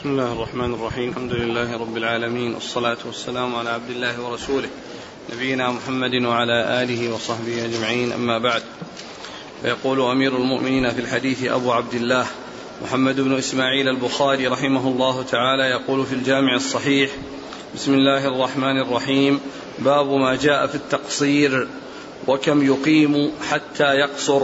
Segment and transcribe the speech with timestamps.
[0.00, 1.08] بسم الله الرحمن الرحيم.
[1.08, 2.54] الحمد لله رب العالمين.
[2.54, 4.68] والصلاة والسلام على عبد الله ورسوله
[5.32, 8.12] نبينا محمد وعلى آله وصحبه أجمعين.
[8.12, 8.62] أما بعد
[9.62, 12.26] فيقول أمير المؤمنين في الحديث أبو عبد الله
[12.82, 17.10] محمد بن إسماعيل البخاري رحمه الله تعالى يقول في الجامع الصحيح
[17.74, 19.40] بسم الله الرحمن الرحيم.
[19.78, 21.68] باب ما جاء في التقصير
[22.26, 24.42] وكم يقيم حتى يقصر.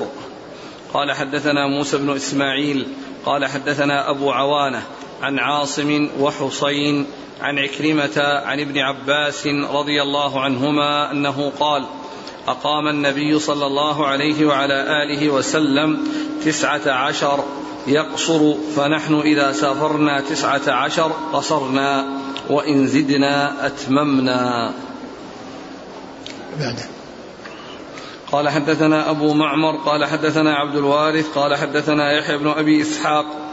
[0.95, 2.87] قال حدثنا موسى بن إسماعيل
[3.25, 4.83] قال حدثنا أبو عوانة
[5.23, 7.07] عن عاصم وحصين
[7.41, 11.87] عن عكرمة عن ابن عباس رضي الله عنهما أنه قال
[12.49, 16.09] أقام النبي صلى الله عليه وعلى آله وسلم
[16.45, 17.45] تسعة عشر
[17.87, 22.05] يقصر فنحن إذا سافرنا تسعة عشر قصرنا
[22.51, 24.73] وإن زدنا أتممنا.
[26.61, 26.81] بعد.
[28.33, 33.46] قال حدثنا أبو معمر قال حدثنا عبد الوارث قال حدثنا يحيى بن أبي إسحاق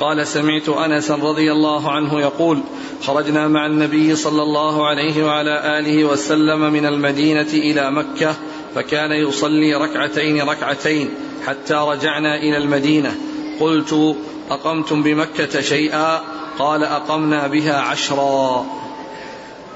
[0.00, 2.60] قال سمعت أنس رضي الله عنه يقول
[3.02, 8.34] خرجنا مع النبي صلى الله عليه وعلى آله وسلم من المدينة إلى مكة
[8.74, 11.10] فكان يصلي ركعتين ركعتين
[11.46, 13.14] حتى رجعنا إلى المدينة.
[13.60, 14.16] قلت
[14.50, 16.20] أقمتم بمكة شيئا؟
[16.58, 18.66] قال أقمنا بها عشرا.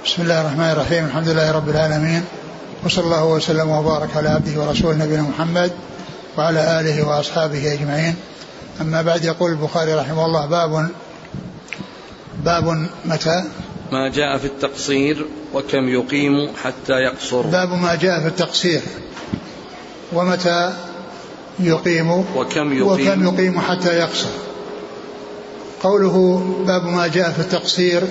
[0.05, 1.05] بسم الله الرحمن الرحيم.
[1.05, 2.25] الحمد لله رب العالمين.
[2.85, 5.73] وصلى الله وسلم وبارك على عبده ورسوله نبينا محمد
[6.39, 8.17] وعلى آله وأصحابه أجمعين.
[8.83, 10.89] أما بعد يقول البخاري رحمه الله باب
[12.45, 13.45] باب متى؟
[13.93, 17.41] ما جاء في التقصير وكم يقيم حتى يقصر.
[17.43, 18.83] باب ما جاء في التقصير.
[20.13, 20.73] ومتى
[21.61, 24.29] يقيم؟ وكم يقيم, وكم يقيم حتى يقصر.
[25.83, 28.03] قوله باب ما جاء في التقصير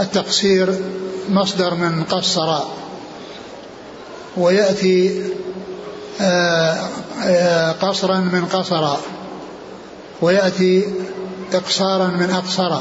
[0.00, 0.74] التقصير
[1.28, 2.58] مصدر من قصر
[4.36, 5.22] ويأتي
[6.20, 6.88] آه،
[7.24, 8.96] آه، قصرا من قصر
[10.22, 10.84] ويأتي
[11.52, 12.80] إقصارا من أقصر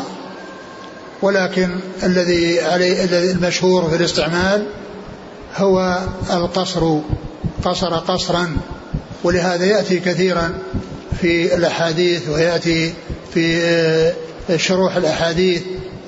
[1.22, 1.70] ولكن
[2.04, 4.68] الذي عليه المشهور في الاستعمال
[5.56, 6.00] هو
[6.34, 7.00] القصر
[7.64, 8.58] قصر قصرا
[9.24, 10.54] ولهذا يأتي كثيرا
[11.22, 12.94] في الأحاديث ويأتي
[13.34, 14.14] في آه،
[14.58, 15.62] شروح الأحاديث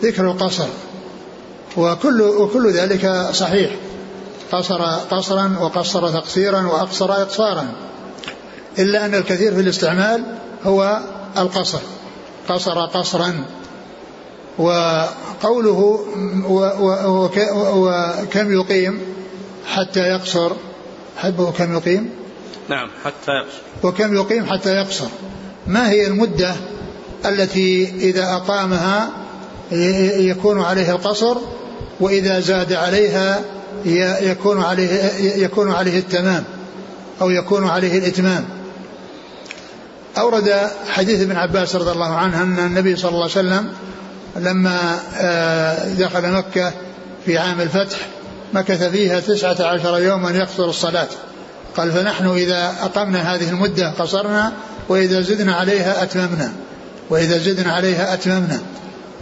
[0.03, 0.67] ذكر القصر
[1.77, 3.71] وكل وكل ذلك صحيح.
[4.51, 7.65] قصر قصرا وقصر تقصيرا وأقصر إقصارا.
[8.79, 10.23] إلا أن الكثير في الاستعمال
[10.63, 10.99] هو
[11.37, 11.79] القصر.
[12.49, 13.45] قصر قصرا.
[14.57, 15.99] وقوله
[17.75, 18.99] وكم يقيم
[19.65, 20.51] حتى يقصر.
[21.17, 22.09] حبه كم يقيم؟
[22.69, 23.61] نعم حتى يقصر.
[23.83, 25.07] وكم يقيم حتى يقصر.
[25.67, 26.55] ما هي المدة
[27.25, 29.09] التي إذا أقامها
[30.17, 31.37] يكون عليه القصر
[31.99, 33.41] وإذا زاد عليها
[34.21, 36.43] يكون عليه يكون عليه التمام
[37.21, 38.45] أو يكون عليه الإتمام؟
[40.17, 43.73] أورد حديث ابن عباس رضي الله عنه أن النبي صلى الله عليه وسلم
[44.35, 46.73] لما آه، دخل مكة
[47.25, 47.97] في عام الفتح
[48.53, 51.07] مكث فيها تسعة عشر يوما يقصر الصلاة.
[51.77, 54.51] قال فنحن إذا أقمنا هذه المدة قصرنا
[54.89, 56.53] وإذا زدنا عليها أتممنا
[57.09, 58.59] وإذا زدنا عليها أتممنا.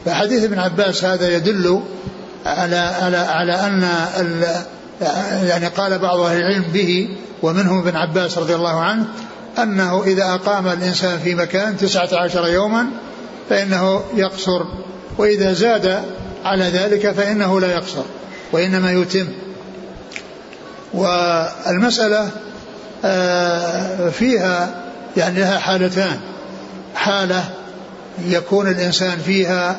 [0.05, 1.81] فحديث ابن عباس هذا يدل
[2.45, 3.87] على على على أن
[5.43, 9.05] يعني قال بعض أهل العلم به ومنهم ابن عباس رضي الله عنه
[9.57, 12.85] أنه إذا أقام الإنسان في مكان تسعة عشر يوما
[13.49, 14.65] فإنه يقصر
[15.17, 16.03] وإذا زاد
[16.45, 18.03] على ذلك فإنه لا يقصر
[18.51, 19.27] وإنما يتم.
[20.93, 22.29] والمسألة
[23.05, 24.83] آه، فيها
[25.17, 26.19] يعني لها حالتان.
[26.95, 27.43] حالة
[28.25, 29.77] يكون الإنسان فيها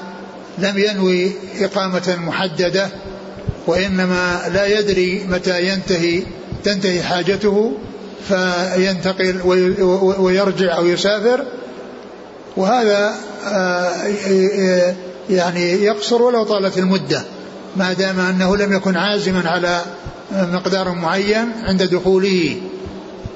[0.59, 2.89] لم ينوي إقامة محددة
[3.67, 6.23] وإنما لا يدري متى ينتهي
[6.65, 7.79] تنتهي حاجته
[8.29, 9.41] فينتقل
[10.19, 11.45] ويرجع أو يسافر.
[12.57, 13.15] وهذا
[13.47, 13.91] آه،
[15.31, 17.23] يعني يقصر ولو طالت المدة
[17.77, 19.81] ما دام أنه لم يكن عازما على
[20.33, 22.57] مقدار معين عند دخوله.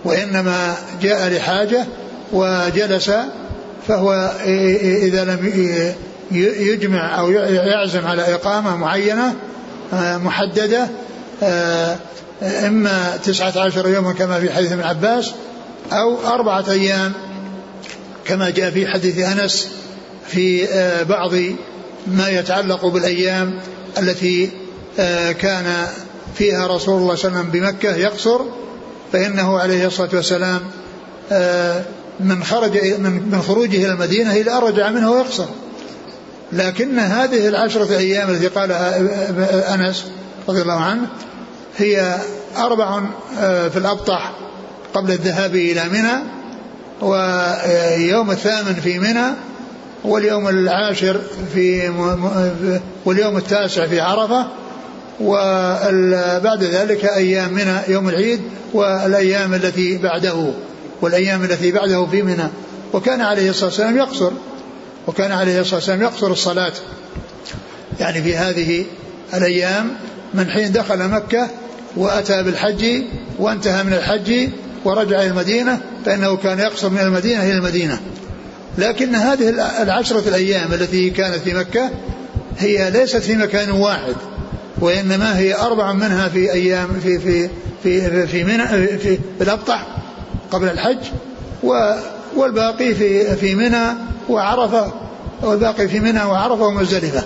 [0.05, 1.85] وإنما جاء لحاجة
[2.33, 3.11] وجلس
[3.89, 4.33] فهو
[5.03, 5.53] إذا لم
[6.31, 9.35] يجمع أو يعزم على إقامة معينة
[9.93, 10.89] آه، محددة
[12.43, 15.33] إما تسعة عشر يوما كما في حديث ابن عباس
[15.93, 17.13] أو أربعة أيام
[18.25, 19.69] كما جاء في حديث أنس
[20.27, 21.33] في آه، بعض
[22.07, 23.61] ما يتعلق بالأيام
[23.99, 24.51] التي
[24.99, 25.87] آه، كان
[26.35, 28.41] فيها رسول الله صلى الله عليه وسلم بمكة يقصر
[29.13, 30.61] فإنه عليه الصلاة والسلام
[31.33, 31.83] آه،
[32.21, 35.47] من خرج من خروجه إلى المدينة إلى أن رجع منه ويقصر.
[36.53, 40.05] لكن هذه العشرة أيام التي قالها أنس
[40.49, 41.07] رضي الله عنه
[41.77, 42.19] هي
[42.57, 43.01] أربع
[43.39, 44.33] آه، في الأبطح
[44.95, 46.15] قبل الذهاب إلى منى
[47.01, 49.27] ويوم الثامن في منى
[50.05, 51.21] واليوم العاشر
[51.55, 51.89] في
[53.05, 54.47] واليوم التاسع في عرفة
[55.21, 58.41] وبعد ذلك أيام منى يوم العيد
[58.73, 60.53] والأيام التي بعده
[61.03, 62.49] والأيام التي بعده في منى.
[62.93, 64.31] وكان عليه الصلاة والسلام يقصر
[65.07, 66.73] وكان عليه الصلاة والسلام يقصر الصلاة.
[68.01, 68.85] يعني في هذه
[69.35, 69.97] الأيام
[70.37, 71.49] من حين دخل مكة
[71.97, 73.03] وأتى بالحج
[73.39, 74.49] وانتهى من الحج
[74.85, 78.01] ورجع إلى المدينة فإنه كان يقصر من المدينة إلى المدينة.
[78.79, 79.49] لكن هذه
[79.83, 81.91] العشرة الأيام التي كانت في مكة
[82.59, 84.15] هي ليست في مكان واحد
[84.81, 87.49] وإنما هي أربع منها في أيام في في
[87.83, 89.87] في في منى في, في الأبطح
[90.51, 90.99] قبل الحج
[92.37, 93.87] والباقي في في منى
[94.29, 94.93] وعرفة
[95.43, 97.25] والباقي في منى وعرفة ومزدلفة.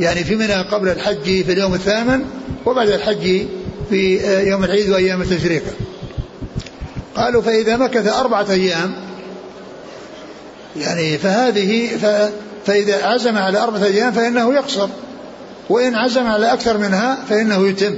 [0.00, 2.24] يعني في منى قبل الحج في اليوم الثامن
[2.70, 3.46] وبعد الحج
[3.90, 5.62] في يوم العيد وأيام التشريق.
[7.16, 8.94] قالوا فإذا مكث أربعة أيام
[10.76, 12.30] يعني فهذه ف
[12.66, 14.88] فإذا عزم على أربعة أيام فإنه يقصر
[15.70, 17.94] وإن عزم على أكثر منها فإنه يتم.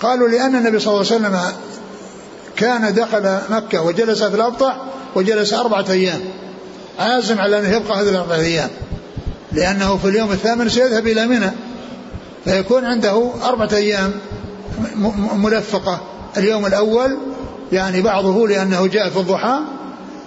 [0.00, 1.40] قالوا لأن النبي صلى الله عليه وسلم
[2.56, 4.76] كان دخل مكة وجلس في الأبطح
[5.14, 6.20] وجلس أربعة أيام.
[6.98, 8.70] عازم على أنه يبقى هذه الأربعة أيام
[9.52, 11.50] لأنه في اليوم الثامن سيذهب إلى منى.
[12.44, 14.12] فيكون عنده أربعة أيام
[15.34, 16.00] ملفقة.
[16.36, 17.18] اليوم الأول
[17.72, 19.58] يعني بعضه لأنه جاء في الضحى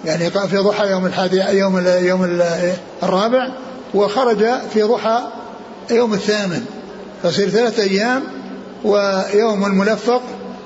[0.04, 2.40] يعني في ضحى يوم الحادي يوم يوم
[3.02, 3.48] الرابع
[3.94, 4.44] وخرج
[4.74, 5.20] في ضحى
[5.90, 6.64] يوم الثامن.
[7.22, 8.22] فصير ثلاثة أيام
[8.84, 10.22] ويوم ملفق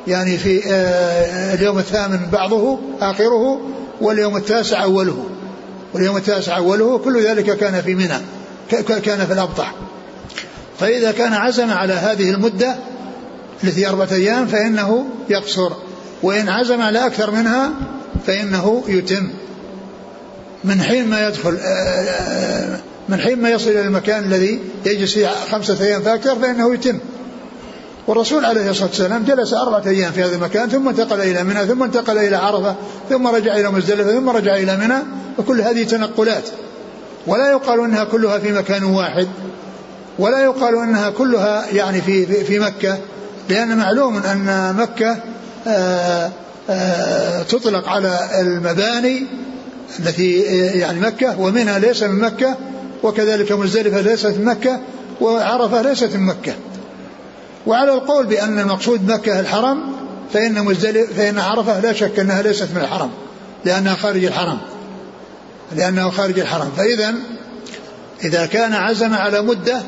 [0.07, 3.61] يعني في آه، اليوم الثامن بعضه آخره
[4.01, 5.25] واليوم التاسع أوله.
[5.95, 8.19] واليوم التاسع أوله كل ذلك كان في منى
[9.05, 9.75] كان في الأبطح.
[10.83, 12.77] فإذا كان عزم على هذه المدة
[13.65, 15.73] التي أربعة أيام فإنه يقصر
[16.23, 17.71] وإن عزم على أكثر منها
[18.27, 19.31] فإنه يتم.
[20.65, 25.29] من حين ما يدخل آه، آه، من حين ما يصل إلى المكان الذي يجلس فيه
[25.51, 26.99] خمسة أيام فأكثر فإنه يتم.
[28.07, 31.83] والرسول عليه الصلاة والسلام جلس أربعة أيام في هذا المكان ثم انتقل إلى منى ثم
[31.83, 32.75] انتقل إلى عرفة
[33.11, 34.99] ثم رجع إلى مزدلفة ثم رجع إلى منى
[35.39, 36.49] وكل هذه تنقلات.
[37.27, 39.29] ولا يقال أنها كلها في مكان واحد.
[40.19, 42.99] ولا يقال أنها كلها يعني في, في, مكة
[43.49, 44.23] لأن معلوم
[44.77, 45.17] مكة
[45.67, 46.31] آآ آه،
[46.71, 49.27] آه، تطلق على المباني
[49.99, 50.39] التي
[50.79, 52.57] يعني مكة ومنها ليس من مكة
[53.03, 54.81] وكذلك مزدلفة ليست من مكة
[55.21, 56.55] وعرفة ليست من مكة.
[57.67, 59.79] وعلى القول بأن المقصود مكة الحرم
[60.33, 63.11] فإن مزدلف فإن عرفة لا شك أنها ليست من الحرم
[63.65, 64.59] لأنها خارج الحرم.
[65.77, 66.71] لأنه خارج الحرم.
[66.77, 67.15] فإذا
[68.25, 69.83] إذا كان عزم على مدة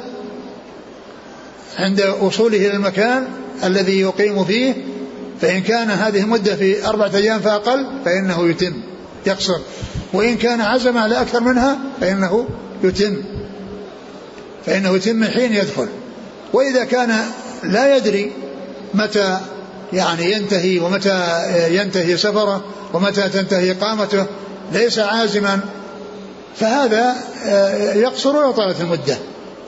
[1.79, 3.29] عند وصوله إلى المكان
[3.65, 4.75] الذي يقيم فيه
[5.41, 8.73] فإن كان هذه المدة في أربعة أيام فأقل فإنه يتم
[9.27, 9.59] يقصر.
[10.13, 12.49] وإن كان عزم على أكثر منها فإنه
[12.85, 13.17] يتم
[14.67, 15.89] فإنه يتم من حين يدخل.
[16.53, 17.21] وإذا كان
[17.63, 18.33] لا يدري
[18.95, 19.39] متى
[19.93, 24.27] يعني ينتهي ومتى ينتهي سفره ومتى تنتهي إقامته
[24.73, 25.61] ليس عازما
[26.57, 27.15] فهذا
[27.95, 29.17] يقصر ولو طالت المدة.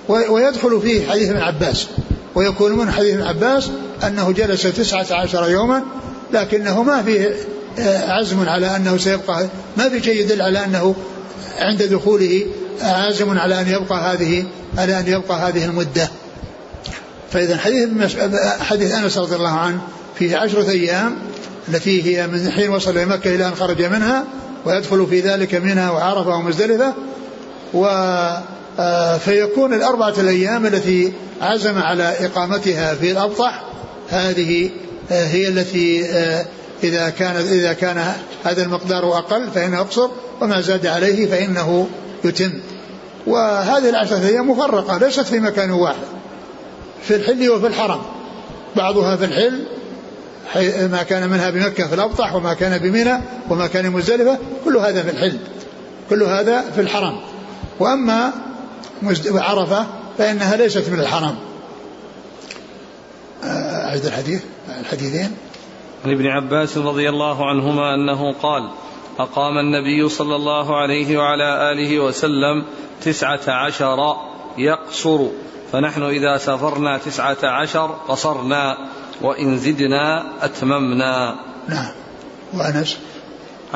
[0.08, 1.86] ويدخل فيه حديث ابن عباس.
[2.34, 3.70] ويكون من حديث ابن عباس
[4.06, 5.82] أنه جلس تسعة عشر يوما
[6.32, 7.36] لكنه ما فيه
[8.08, 10.94] عزم على أنه سيبقى ما في شيء يدل على أنه
[11.58, 12.46] عند دخوله
[12.80, 14.44] عازم على أن يبقى هذه
[14.78, 16.08] على أن يبقى هذه المدة.
[17.32, 17.88] فإذا حديث
[18.60, 19.80] حديث أنس رضي الله عنه
[20.18, 21.16] فيه عشرة أيام
[21.68, 24.24] التي هي من حين وصل إلى مكة إلى أن خرج منها
[24.64, 26.94] ويدخل في ذلك منها وعرفة ومزدلفة
[27.74, 28.42] و آه،
[29.18, 33.62] فيكون الأربعة الأيام التي عزم على إقامتها في الأبطح
[34.10, 34.70] هذه
[35.10, 36.46] آه، هي التي آه،
[36.84, 38.12] إذا كان إذا كان
[38.44, 40.08] هذا المقدار أقل فإنه يقصر
[40.40, 41.88] وما زاد عليه فإنه
[42.24, 42.52] يتم.
[43.26, 46.06] وهذه العشرة أيام مفرقة ليست في مكان واحد
[47.02, 48.02] في الحل وفي الحرم.
[48.76, 49.66] بعضها في الحل
[50.90, 55.10] ما كان منها بمكة في الأبطح وما كان بمنى وما كان مزدلفة كل هذا في
[55.10, 55.38] الحل
[56.10, 57.20] كل هذا في الحرم.
[57.80, 58.32] وأما
[59.42, 59.86] عرفة
[60.18, 61.36] فإنها ليست من الحرم
[63.44, 64.42] آه، أعيد الحديث
[64.80, 65.36] الحديثين.
[66.04, 68.70] عن ابن عباس رضي الله عنهما أنه قال
[69.18, 72.64] أقام النبي صلى الله عليه وعلى آله وسلم
[73.02, 74.16] تسعة عشر
[74.58, 75.26] يقصر
[75.72, 78.76] فنحن إذا سافرنا تسعة عشر قصرنا
[79.22, 81.36] وإن زدنا أتممنا.
[81.68, 81.92] نعم.
[82.54, 82.98] وأنس؟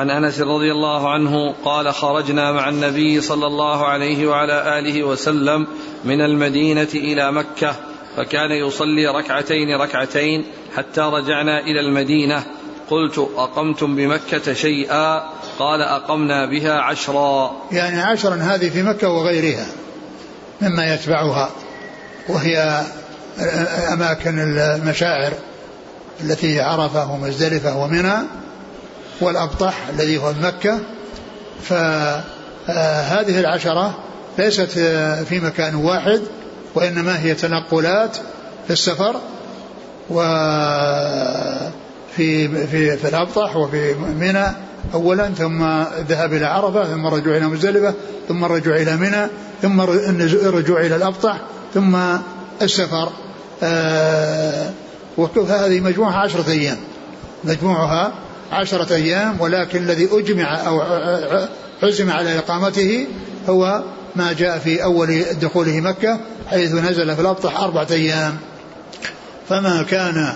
[0.01, 5.67] عن أنس رضي الله عنه قال خرجنا مع النبي صلى الله عليه وعلى آله وسلم
[6.03, 7.75] من المدينة إلى مكة
[8.17, 10.45] فكان يصلي ركعتين ركعتين
[10.77, 12.43] حتى رجعنا إلى المدينة.
[12.89, 15.23] قلت أقمتم بمكة شيئا؟
[15.59, 17.51] قال أقمنا بها عشرا.
[17.71, 19.65] يعني عشرا هذه في مكة وغيرها
[20.61, 21.49] مما يتبعها
[22.29, 22.83] وهي
[23.93, 25.33] أماكن المشاعر
[26.23, 28.13] التي هي عرفة ومزدلفة ومنى
[29.21, 30.79] والأبطح الذي هو مكة.
[31.63, 33.97] فهذه العشرة
[34.37, 34.69] ليست
[35.29, 36.21] في مكان واحد
[36.75, 38.17] وإنما هي تنقلات
[38.67, 39.15] في السفر
[40.09, 40.21] و
[42.15, 44.45] في في الأبطح وفي منى
[44.93, 47.93] أولا ثم الذهاب إلى عرفة ثم الرجوع إلى مزدلفة
[48.27, 49.27] ثم الرجوع إلى منى
[49.61, 51.37] ثم الرجوع إلى الأبطح
[51.73, 51.97] ثم
[52.61, 53.09] السفر.
[53.63, 54.69] آه
[55.17, 56.77] وهذه مجموعها؟ عشرة أيام.
[57.43, 58.11] مجموعها
[58.51, 60.81] عشرة أيام ولكن الذي أجمع أو
[61.83, 63.07] عزم على إقامته
[63.49, 63.83] هو
[64.15, 68.37] ما جاء في أول دخوله مكة حيث نزل في الأبطح أربعة أيام.
[69.49, 70.33] فما كان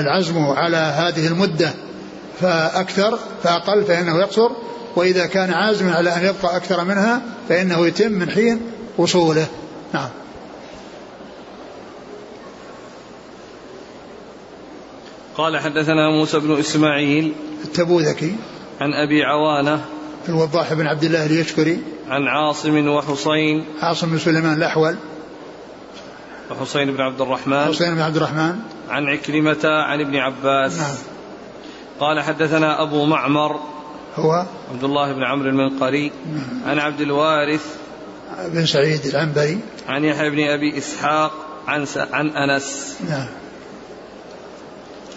[0.00, 1.70] العزم على هذه المدة
[2.40, 4.50] فأكثر فأقل فإنه يقصر.
[4.96, 8.60] وإذا كان عازما على أن يبقى أكثر منها فإنه يتم من حين
[8.98, 9.46] وصوله.
[9.94, 10.08] نعم.
[15.38, 18.36] قال حدثنا موسى بن إسماعيل التبوذكي
[18.80, 19.84] عن أبي عوانة
[20.28, 24.96] الوضاح بن عبد الله اليشكري عن عاصم وحسين عاصم بن سليمان الأحول
[26.50, 28.56] وحسين بن عبد الرحمن حسين بن عبد الرحمن
[28.88, 30.96] عن عكرمة عن ابن عباس نعم
[32.00, 33.60] قال حدثنا أبو معمر
[34.16, 36.70] هو عبد الله بن عمرو المنقري نعم.
[36.70, 37.76] عن عبد الوارث
[38.46, 41.32] بن سعيد العنبري عن يحيى بن أبي إسحاق
[41.68, 41.86] عن.
[42.12, 43.28] عن أنس نعم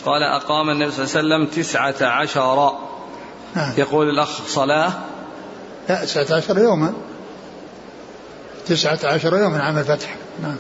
[0.05, 2.72] قال أقام النبي صلى الله عليه وسلم تسعة عشر.
[3.55, 3.74] نعم.
[3.77, 4.91] يقول الأخ صلاة.
[5.89, 6.93] لا تسعة عشر يوما.
[8.67, 10.15] تسعة عشر يوما عام الفتح.
[10.41, 10.58] نعم.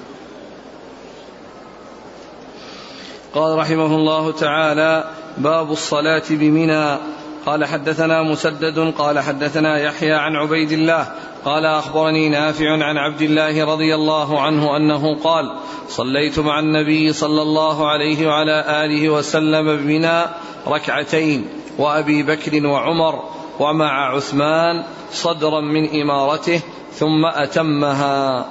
[3.33, 6.97] قال رحمه الله تعالى باب الصلاة بمنى.
[7.45, 11.11] قال حدثنا مسدد قال حدثنا يحيى عن عبيد الله
[11.45, 15.55] قال أخبرني نافع عن عبد الله رضي الله عنه أنه قال
[15.89, 20.23] صليت مع النبي صلى الله عليه وعلى آله وسلم بمنى
[20.67, 23.23] ركعتين وأبي بكر وعمر
[23.59, 24.83] ومع عثمان
[25.13, 26.61] صدرا من إمارته
[26.93, 28.45] ثم أتمها.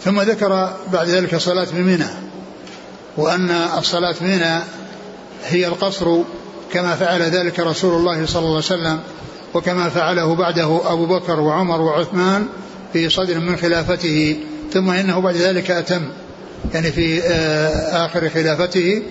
[0.00, 2.06] ثم ذكر بعد ذلك صلاة بمنى
[3.16, 4.60] وأن الصلاة بمنى
[5.44, 6.18] هي القصر
[6.72, 9.00] كما فعل ذلك رسول الله صلى الله عليه وسلم
[9.54, 12.46] وكما فعله بعده أبو بكر وعمر وعثمان
[12.92, 14.36] في صدر من خلافته
[14.72, 16.02] ثم إنه بعد ذلك أتم
[16.74, 19.02] يعني في آه، آخر خلافته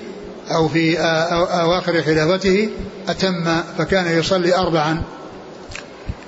[0.52, 2.70] أو في آه، أواخر خلافته
[3.10, 5.02] أتم فكان يصلي أربعا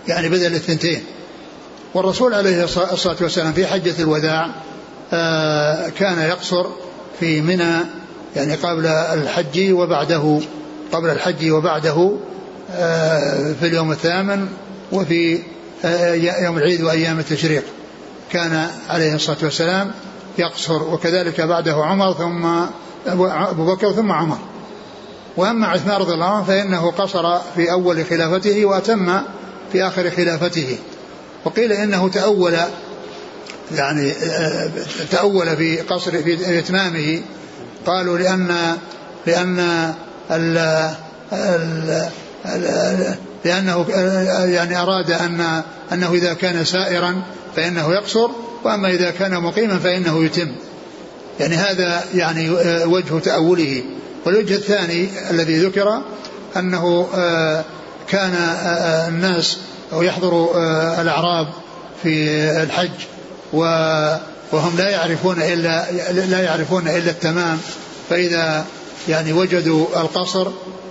[0.08, 1.04] يعني بدل الثنتين
[1.94, 4.50] والرسول عليه الصلاة والسلام في حجة الوداع
[5.14, 6.66] آه، كان يقصر
[7.20, 7.74] في منى
[8.36, 10.40] يعني قبل الحج وبعده
[10.92, 12.18] قبل الحج وبعده
[13.60, 14.48] في اليوم الثامن
[14.92, 15.40] وفي
[15.86, 17.64] آه، يوم العيد وأيام التشريق.
[18.32, 19.92] كان عليه الصلاة والسلام
[20.38, 22.46] يقصر وكذلك بعده عمر ثم
[23.08, 24.38] أبو بكر ثم عمر.
[25.38, 29.22] وأما عثمان رضي الله عنه فإنه قصر في أول خلافته وأتم
[29.72, 30.78] في آخر خلافته.
[31.46, 32.56] وقيل إنه تأول
[33.76, 34.70] يعني آه،
[35.12, 37.22] تأول في قصر في إتمامه.
[37.86, 38.78] قالوا لأن
[39.26, 39.60] لأن
[40.32, 40.58] ال
[41.34, 42.10] ال
[43.46, 43.86] لأنه
[44.46, 47.24] يعني أراد أن أنه إذا كان سائرا
[47.56, 48.30] فإنه يقصر
[48.64, 50.56] وأما إذا كان مقيما فإنه يتم.
[51.40, 52.50] يعني هذا يعني
[52.86, 53.84] وجه تأوله.
[54.26, 56.02] والوجه الثاني الذي ذكر
[56.58, 57.64] أنه آه،
[58.08, 59.58] كان آه، الناس
[59.94, 61.48] يحضر آه، الأعراب
[62.04, 62.34] في
[62.64, 62.90] الحج
[63.54, 67.60] وهم لا يعرفون إلا لا يعرفون إلا التمام.
[68.10, 68.66] فإذا
[69.10, 70.48] يعني وجدوا القصر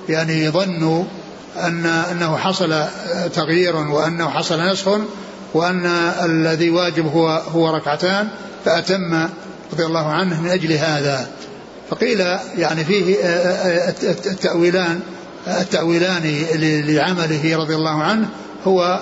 [0.09, 1.04] يعني ظنوا
[1.56, 2.85] أن أنه حصل
[3.35, 4.99] تغيير وأنه حصل نسخ
[5.54, 5.87] وأن
[6.25, 8.28] الذي واجب هو هو ركعتان
[8.64, 9.28] فأتم
[9.73, 11.26] رضي الله عنه من أجل هذا.
[11.90, 12.21] فقيل
[12.56, 13.16] يعني فيه
[14.04, 15.00] التأويلان
[15.47, 16.23] التأويلان
[16.87, 18.28] لعمله رضي الله عنه
[18.66, 19.00] هو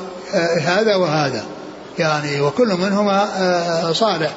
[0.60, 1.44] هذا وهذا.
[1.98, 3.28] يعني وكل منهما
[3.92, 4.34] صالح.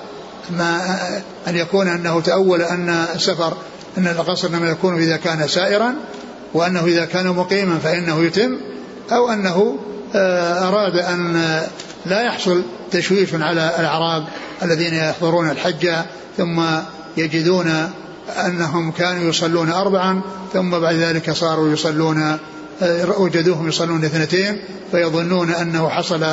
[0.50, 1.00] ما
[1.48, 3.54] أن يكون أنه تأول أن السفر
[3.98, 5.96] أن القصر إنما يكون إذا كان سائرا
[6.54, 8.58] وأنه إذا كان مقيما فإنه يتم
[9.12, 9.78] أو أنه
[10.16, 11.62] آه، أراد أن
[12.06, 14.28] لا يحصل تشويش على الأعراب
[14.64, 15.92] الذين يحضرون الحج
[16.38, 16.62] ثم
[17.18, 17.90] يجدون
[18.46, 20.22] أنهم كانوا يصلون أربعا
[20.54, 22.38] ثم بعد ذلك صاروا يصلون
[22.82, 24.60] آه، وجدوهم يصلون اثنتين
[24.92, 26.26] فيظنون أنه حصل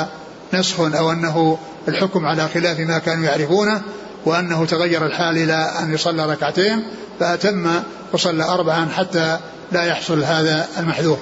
[0.55, 1.59] نسخ أو أنه
[1.89, 3.83] الحكم على خلاف ما كانوا يعرفونه
[4.25, 6.83] وأنه تغير الحال إلى أن يصلى ركعتين
[7.21, 7.71] فأتم
[8.13, 9.39] وصلى أربعا حتى
[9.73, 11.19] لا يحصل هذا المحذور.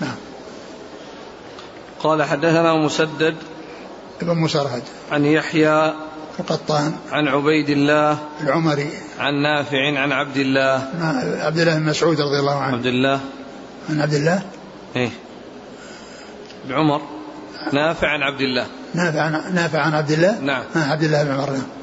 [0.00, 0.16] نعم.
[2.02, 3.34] قال حدثنا مسدد
[4.22, 4.82] ابن مسرهد
[5.12, 5.94] عن يحيى
[6.40, 6.94] القطان.
[7.10, 8.90] عن عبيد الله العمري.
[9.18, 10.88] عن نافع عن عبد الله.
[11.40, 12.76] عبد الله بن مسعود رضي الله عنه.
[12.76, 13.20] عبد الله.
[13.90, 14.42] عن عبد الله؟
[14.96, 15.10] إيه.
[16.68, 17.02] بعمر
[17.72, 18.66] نافع عن عبد الله.
[18.94, 20.64] نافع عن نافع عن عبد الله؟ نعم.
[20.76, 21.50] عن عبد الله بن عمر.
[21.50, 21.81] نعم.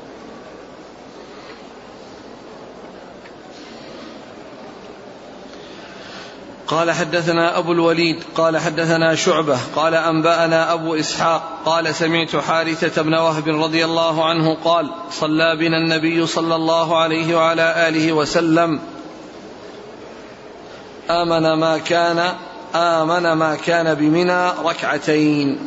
[6.69, 13.13] قال حدثنا أبو الوليد قال حدثنا شعبة قال أنبأنا أبو إسحاق قال سمعت حارثة بن
[13.13, 18.79] وهب رضي الله عنه قال صلى بنا النبي صلى الله عليه وعلى آله وسلم.
[21.09, 22.33] آمن ما كان
[22.75, 25.59] آمن ما كان بمنى ركعتين.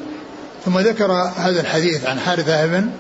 [0.65, 2.91] ثم ذكر هذا الحديث عن حارثة بن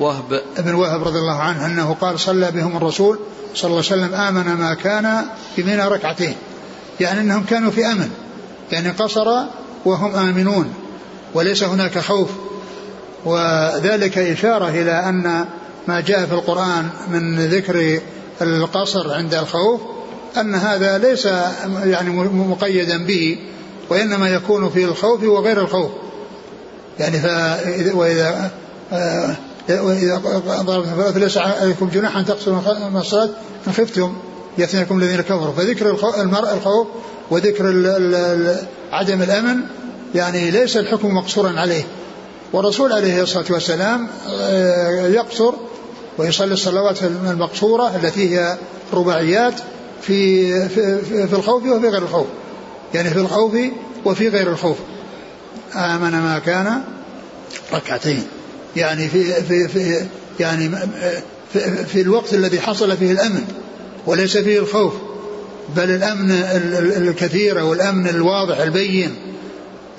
[0.00, 0.42] وهب.
[0.56, 3.18] ابن وهب رضي الله عنه أنه قال صلى بهم الرسول
[3.54, 5.24] صلى الله عليه وسلم آمن ما كان
[5.56, 6.36] بمنى ركعتين.
[7.00, 8.10] يعني أنهم كانوا في أمن
[8.72, 9.26] يعني قصر
[9.84, 10.72] وهم آمنون
[11.34, 12.30] وليس هناك خوف
[13.24, 15.44] وذلك إشارة إلى أن
[15.88, 18.00] ما جاء في القرآن من ذكر
[18.42, 19.80] القصر عند الخوف
[20.36, 21.28] أن هذا ليس
[21.84, 23.38] يعني مقيدا به
[23.90, 25.90] وإنما يكون في الخوف وغير الخوف
[26.98, 28.50] يعني فإذا وإذا
[28.92, 29.36] آه،
[29.68, 30.16] وإذا
[30.62, 33.30] ضربتم فلا ليس عليكم جناح أن تقصروا من الصلاة
[33.66, 34.12] إن خفتم
[34.58, 35.52] يفتنكم الذين كفروا.
[35.52, 35.90] فذكر
[36.52, 36.86] الخوف
[37.30, 37.64] وذكر
[38.92, 39.60] عدم الأمن
[40.14, 41.84] يعني ليس الحكم مقصورا عليه.
[42.52, 45.54] والرسول عليه الصلاة والسلام آه، يقصر
[46.18, 48.56] ويصلي الصلوات المقصورة التي هي
[48.92, 49.54] رباعيات
[50.02, 52.26] في, في, في الخوف وفي غير الخوف.
[52.94, 53.56] يعني في الخوف
[54.04, 54.76] وفي غير الخوف.
[55.74, 56.82] آمن ما كان
[57.72, 58.22] ركعتين.
[58.76, 60.06] يعني في, في, في
[60.40, 60.70] يعني
[61.52, 63.44] في, في الوقت الذي حصل فيه الأمن.
[64.06, 64.92] وليس فيه الخوف
[65.76, 66.30] بل الأمن
[66.96, 69.14] الكثير أو الأمن الواضح البين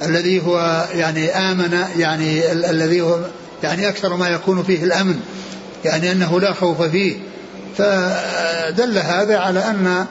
[0.02, 3.20] الذي هو يعني آمن يعني الذي هو
[3.64, 5.20] يعني أكثر ما يكون فيه الأمن
[5.86, 7.16] يعني أنه لا خوف فيه.
[7.78, 10.06] فدل هذا على أن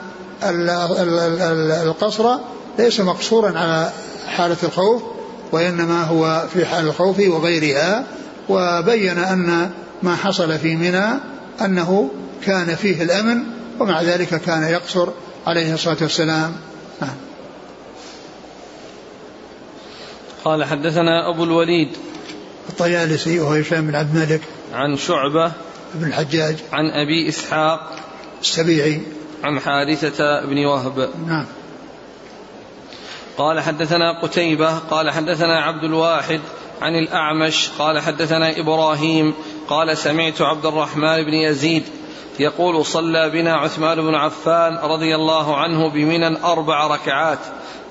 [1.83, 2.37] القصر
[2.79, 3.89] ليس مقصورا على
[4.27, 5.01] حالة الخوف
[5.51, 8.03] وإنما هو في حال الخوف وغيرها
[8.49, 9.69] وبين أن
[10.03, 11.05] ما حصل في منى
[11.61, 12.09] أنه
[12.45, 15.09] كان فيه الأمن ومع ذلك كان يقصر
[15.47, 16.57] عليه الصلاة والسلام.
[17.01, 17.15] نعم.
[20.45, 21.89] قال حدثنا أبو الوليد
[22.69, 24.41] الطيالسي وهو هشام بن عبد الملك
[24.73, 25.51] عن شعبة
[25.93, 27.95] بن الحجاج عن أبي إسحاق
[28.41, 29.01] السبيعي.
[29.43, 31.09] عن حارثة بن وهب.
[31.27, 31.45] نعم.
[33.37, 36.41] قال حدثنا قتيبة قال حدثنا عبد الواحد
[36.81, 39.33] عن الأعمش قال حدثنا إبراهيم
[39.67, 41.83] قال سمعت عبد الرحمن بن يزيد
[42.39, 47.39] يقول صلى بنا عثمان بن عفان رضي الله عنه بمنى أربع ركعات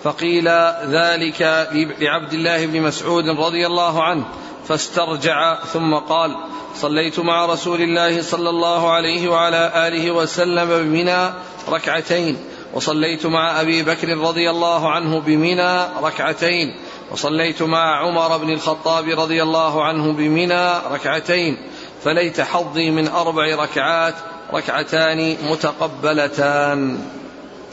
[0.03, 0.49] فقيل
[0.85, 1.69] ذلك
[2.01, 4.25] لعبد الله بن مسعود رضي الله عنه
[4.69, 6.37] فاسترجع ثم قال
[6.75, 11.31] صليت مع رسول الله صلى الله عليه وعلى آله وسلم بمنى
[11.69, 12.37] ركعتين
[12.75, 16.75] وصليت مع أبي بكر رضي الله عنه بمنى ركعتين
[17.13, 21.59] وصليت مع عمر بن الخطاب رضي الله عنه بمنى ركعتين
[22.07, 24.15] فليت حظي من أربع ركعات
[24.55, 26.99] ركعتان متقبلتان.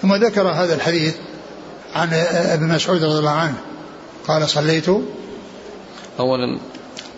[0.02, 1.16] ثم ذكر هذا الحديث
[1.96, 3.56] عن ابن مسعود رضي الله عنه.
[4.28, 4.90] قال صليت.
[6.20, 6.60] اولا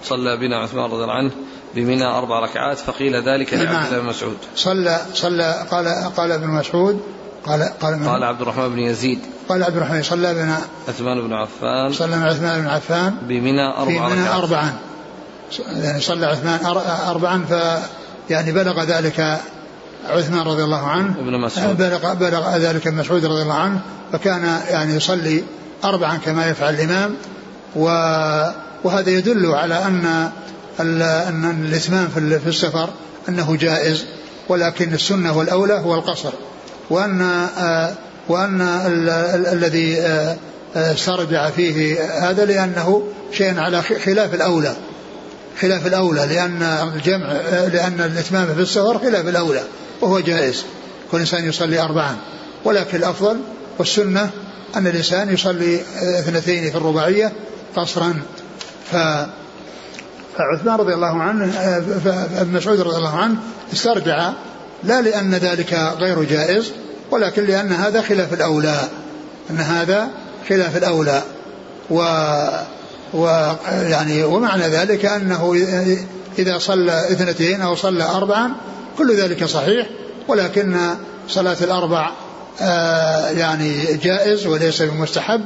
[0.03, 1.31] صلى بنا عثمان رضي الله عنه
[1.75, 3.85] بمنى أربع ركعات فقيل ذلك لعبد.
[3.85, 4.37] الله بن مسعود.
[4.55, 7.01] صلى صلى قال قال ابن مسعود
[7.45, 9.19] قال قال قال عبد الرحمن بن يزيد.
[9.49, 11.93] قال عبد الرحمن صلى بنا عثمان بن عفان.
[11.93, 14.73] صلى عثمان بن عفان بمنى أربع بمنى أربعا.
[15.59, 16.59] يعني صلى عثمان
[17.07, 17.53] أربعا ف
[18.29, 19.39] يعني بلغ ذلك
[20.09, 21.15] عثمان رضي الله عنه.
[21.19, 21.77] ابن مسعود.
[21.77, 23.79] بلغ بلغ ذلك مسعود رضي الله عنه.
[24.11, 25.43] فكان يعني يصلي
[25.83, 27.15] أربعا كما يفعل الإمام.
[27.75, 27.85] و
[28.83, 30.29] وهذا يدل على أن
[30.79, 32.07] أن الإتمام
[32.43, 32.89] في السفر
[33.29, 34.05] أنه جائز
[34.49, 36.33] ولكن السنة والأولى هو القصر.
[36.89, 37.21] وأن
[37.57, 37.93] آه،
[38.29, 38.61] وأن
[39.51, 40.37] الذي آه،
[40.75, 44.75] آه، استرجع فيه هذا لأنه شيء على خلاف الأولى.
[45.61, 46.61] خلاف الأولى لأن
[46.95, 47.31] الجمع
[47.73, 49.63] لأن الإتمام في السفر خلاف الأولى
[50.01, 50.65] وهو جائز.
[51.11, 52.15] كل إنسان يصلي أربعا.
[52.65, 53.37] ولكن الأفضل
[53.79, 54.29] والسنة
[54.75, 55.81] أن الإنسان يصلي
[56.19, 57.31] اثنتين في الرباعية
[57.75, 58.21] قصرا
[58.91, 58.95] ف
[60.37, 61.51] فعثمان رضي الله عنه
[62.05, 63.35] فابن مسعود رضي الله عنه
[63.73, 64.31] استرجع
[64.83, 66.71] لا لأن ذلك غير جائز
[67.11, 68.79] ولكن لأن هذا خلاف الأولى
[69.49, 70.09] أن هذا
[70.49, 71.21] خلاف الأولى.
[71.89, 72.01] و
[73.13, 75.53] ويعني ومعنى ذلك أنه
[76.39, 78.51] إذا صلى اثنتين أو صلى أربعا
[78.97, 79.87] كل ذلك صحيح
[80.27, 80.77] ولكن
[81.29, 82.11] صلاة الأربع
[82.61, 85.45] آه، يعني جائز وليس بمستحب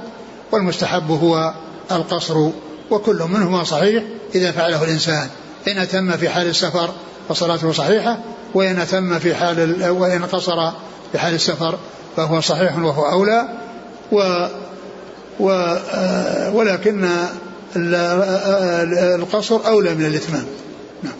[0.51, 1.53] والمستحب هو
[1.91, 2.49] القصر
[2.91, 4.03] وكل منهما صحيح
[4.35, 5.27] إذا فعله الإنسان.
[5.67, 6.89] إن أتم في حال السفر
[7.29, 8.17] فصلاته صحيحة
[8.53, 10.71] وإن أتم في حال وإن قصر
[11.11, 11.77] في حال السفر
[12.17, 13.47] فهو صحيح وهو أولى
[14.11, 14.47] و,
[15.39, 15.51] و
[15.91, 17.09] آه، ولكن
[17.75, 20.45] القصر أولى من الإتمام
[21.03, 21.13] نعم.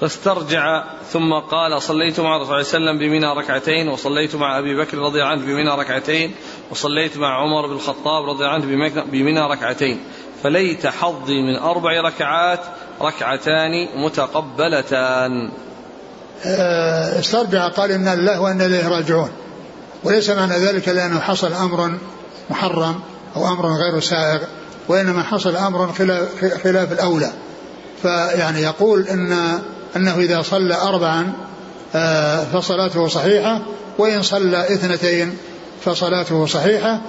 [0.00, 4.76] فاسترجع ثم قال صليت مع الرسول صلى الله عليه وسلم بمنى ركعتين وصليت مع أبي
[4.76, 6.34] بكر رضي عنه بمنى ركعتين
[6.70, 8.66] وصليت مع عمر بن الخطاب رضي عنه
[9.12, 10.00] بمنى ركعتين
[10.42, 12.60] فليت حظي من أربع ركعات
[13.00, 15.50] ركعتان متقبلتان.
[16.44, 19.30] آه، استرجع قال إن الله وأنا إليه راجعون
[20.04, 21.98] وليس معنى ذلك لأنه حصل أمر
[22.50, 23.00] محرم
[23.36, 24.40] أو أمر غير سائغ
[24.88, 26.28] وإنما حصل أمر خلاف,
[26.64, 27.32] خلاف الأولى.
[28.02, 29.58] فيعني يقول إن
[29.96, 31.32] أنه إذا صلى أربعا
[31.94, 33.62] آه، فصلاته صحيحة
[33.98, 35.36] وإن صلى اثنتين
[35.84, 37.00] فصلاته صحيحة.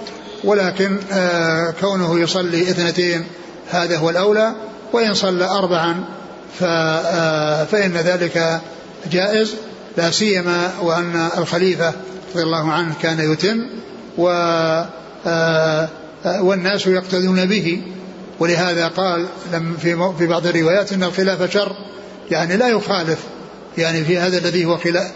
[0.44, 3.26] ولكن آه، كونه يصلي اثنتين
[3.70, 4.56] هذا هو الأولى
[4.94, 6.04] وإن صلى أربعا
[6.62, 8.62] آه، فإن ذلك
[9.12, 9.56] جائز.
[9.98, 11.94] لا سيما وأن الخليفة
[12.34, 13.66] رضي الله عنه كان يتم
[14.18, 14.30] و
[16.26, 17.82] والناس يقتدون به.
[18.40, 19.26] ولهذا قال
[20.18, 21.72] في بعض الروايات إن الخلاف شر.
[22.32, 23.20] يعني لا يخالف.
[23.78, 25.12] يعني في هذا الذي هو خلاف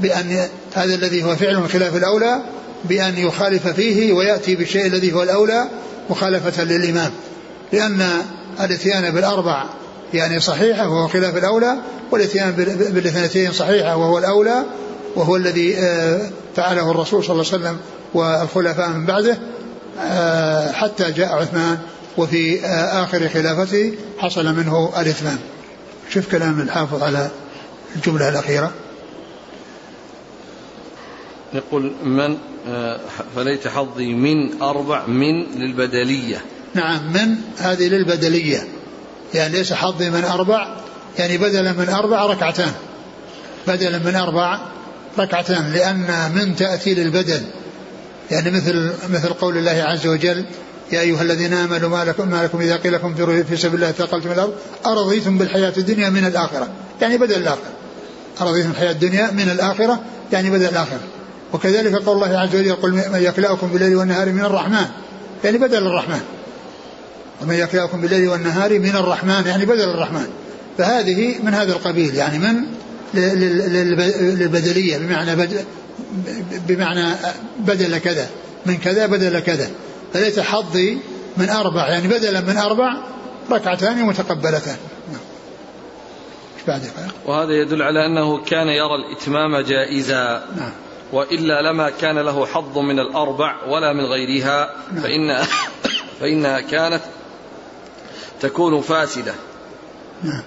[0.00, 2.42] بأن هذا الذي هو فعل خلاف الأولى
[2.84, 5.64] بأن يخالف فيه ويأتي بالشيء الذي هو الأولى
[6.10, 7.10] مخالفة للإمام.
[7.72, 8.08] لأن
[8.60, 9.64] الإتيان بالأربع
[10.14, 11.76] يعني صحيحة وهو خلاف الأولى
[12.10, 12.50] والإتيان
[12.90, 14.64] بالاثنتين صحيحة وهو الأولى
[15.16, 17.76] وهو الذي آه، فعله الرسول صلى الله عليه وسلم
[18.14, 19.38] والخلفاء من بعده.
[20.72, 21.78] حتى جاء عثمان
[22.16, 25.38] وفي آه، آخر خلافته حصل منه الإتمام
[26.10, 27.30] شوف كلام الحافظ على
[27.96, 28.72] الجملة الأخيرة.
[31.54, 33.00] يقول من آه،
[33.36, 36.44] فليت حظي من أربع من للبدلية.
[36.74, 38.68] نعم من هذه للبدلية.
[39.34, 40.76] يعني ليس حظي من أربع
[41.18, 42.72] يعني بدلا من أربع ركعتان.
[43.66, 44.58] بدلا من أربع
[45.18, 47.42] ركعتان لأن من تأتي للبدل.
[48.30, 50.44] يعني مثل مثل قول الله عز وجل
[50.92, 53.14] يا أيها الذين آمنوا ما لكم, ما لكم إذا قيل لكم
[53.44, 54.54] في سبيل الله ثقلتم الأرض
[54.86, 56.68] أرضيتم بالحياة الدنيا من الآخرة.
[57.00, 57.70] يعني بدل الآخرة.
[58.40, 60.00] أرضيتم الحياة الدنيا من الآخرة
[60.32, 61.00] يعني بدل الآخرة.
[61.52, 64.86] وكذلك قول الله عز وجل يقول من يكلأكم بالليل والنهار من الرحمن.
[65.44, 66.20] يعني بدل الرحمن.
[67.42, 70.26] ومن يكلأكم بالليل والنهار من الرحمن يعني بدل الرحمن.
[70.78, 72.56] فهذه من هذا القبيل يعني من
[73.14, 75.64] للبدلية بمعنى بدل
[76.68, 77.14] بمعنى
[77.58, 78.30] بدل كذا
[78.66, 79.70] من كذا بدل كذا
[80.12, 80.98] فليس حظي
[81.36, 82.96] من أربع يعني بدلا من أربع
[83.50, 84.76] ركعتان متقبلتان
[85.08, 85.20] نعم.
[86.66, 86.82] بعد
[87.26, 90.72] وهذا يدل على أنه كان يرى الإتمام جائزا نعم.
[91.12, 95.02] وإلا لما كان له حظ من الأربع ولا من غيرها نعم.
[95.02, 95.46] فإن
[96.20, 97.02] فإنها كانت
[98.40, 99.34] تكون فاسدة
[100.22, 100.42] نعم.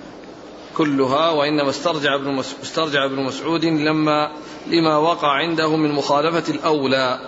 [0.78, 4.32] كلها وإنما استرجع ابن استرجع ابن مسعود لما
[4.68, 7.20] لما وقع عنده من مخالفة الأولى.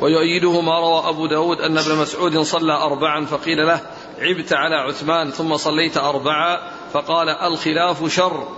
[0.00, 3.80] ويؤيده ما روى أبو داود أن ابن مسعود صلى أربعا فقيل له
[4.18, 6.58] عبت على عثمان ثم صليت أربعا
[6.92, 8.48] فقال الخلاف شر.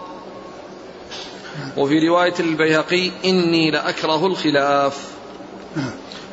[1.76, 4.98] وفي رواية البيهقي إني لأكره الخلاف.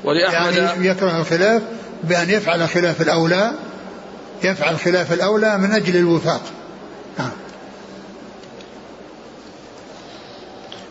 [0.03, 1.63] ولأحمد يعني يكره الخلاف
[2.03, 3.51] بأن يفعل خلاف الأولى
[4.43, 6.41] يفعل خلاف الأولى من أجل الوفاق.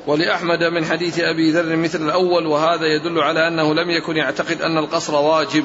[0.06, 4.78] ولأحمد من حديث أبي ذر مثل الأول وهذا يدل على أنه لم يكن يعتقد أن
[4.78, 5.64] القصر واجب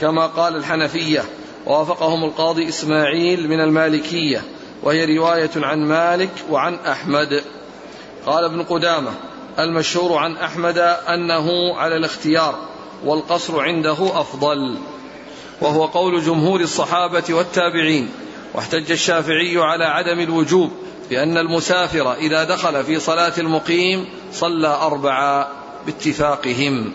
[0.00, 1.24] كما قال الحنفية
[1.66, 4.42] ووافقهم القاضي إسماعيل من المالكية
[4.82, 7.42] وهي رواية عن مالك وعن أحمد.
[8.26, 9.10] قال ابن قدامة
[9.58, 12.58] المشهور عن أحمد أنه على الاختيار
[13.04, 14.76] والقصر عنده أفضل
[15.60, 18.10] وهو قول جمهور الصحابة والتابعين.
[18.54, 20.70] واحتج الشافعي على عدم الوجوب
[21.10, 25.48] بأن المسافر إذا دخل في صلاة المقيم صلى أربعة
[25.86, 26.92] باتفاقهم.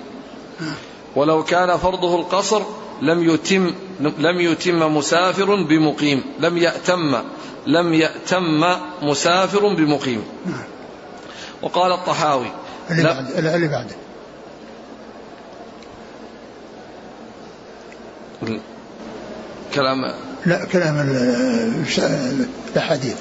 [1.16, 2.62] ولو كان فرضه القصر
[3.02, 7.22] لم يتم لم يتم مسافر بمقيم لم يأتم
[7.68, 8.64] لم يأتم
[9.02, 10.24] مسافر بمقيم.
[11.62, 12.52] وقال الطحاوي
[12.92, 13.96] اللي بعد اللي بعده.
[19.76, 20.14] كلام
[20.46, 21.00] لا كلام
[22.76, 23.16] الحديث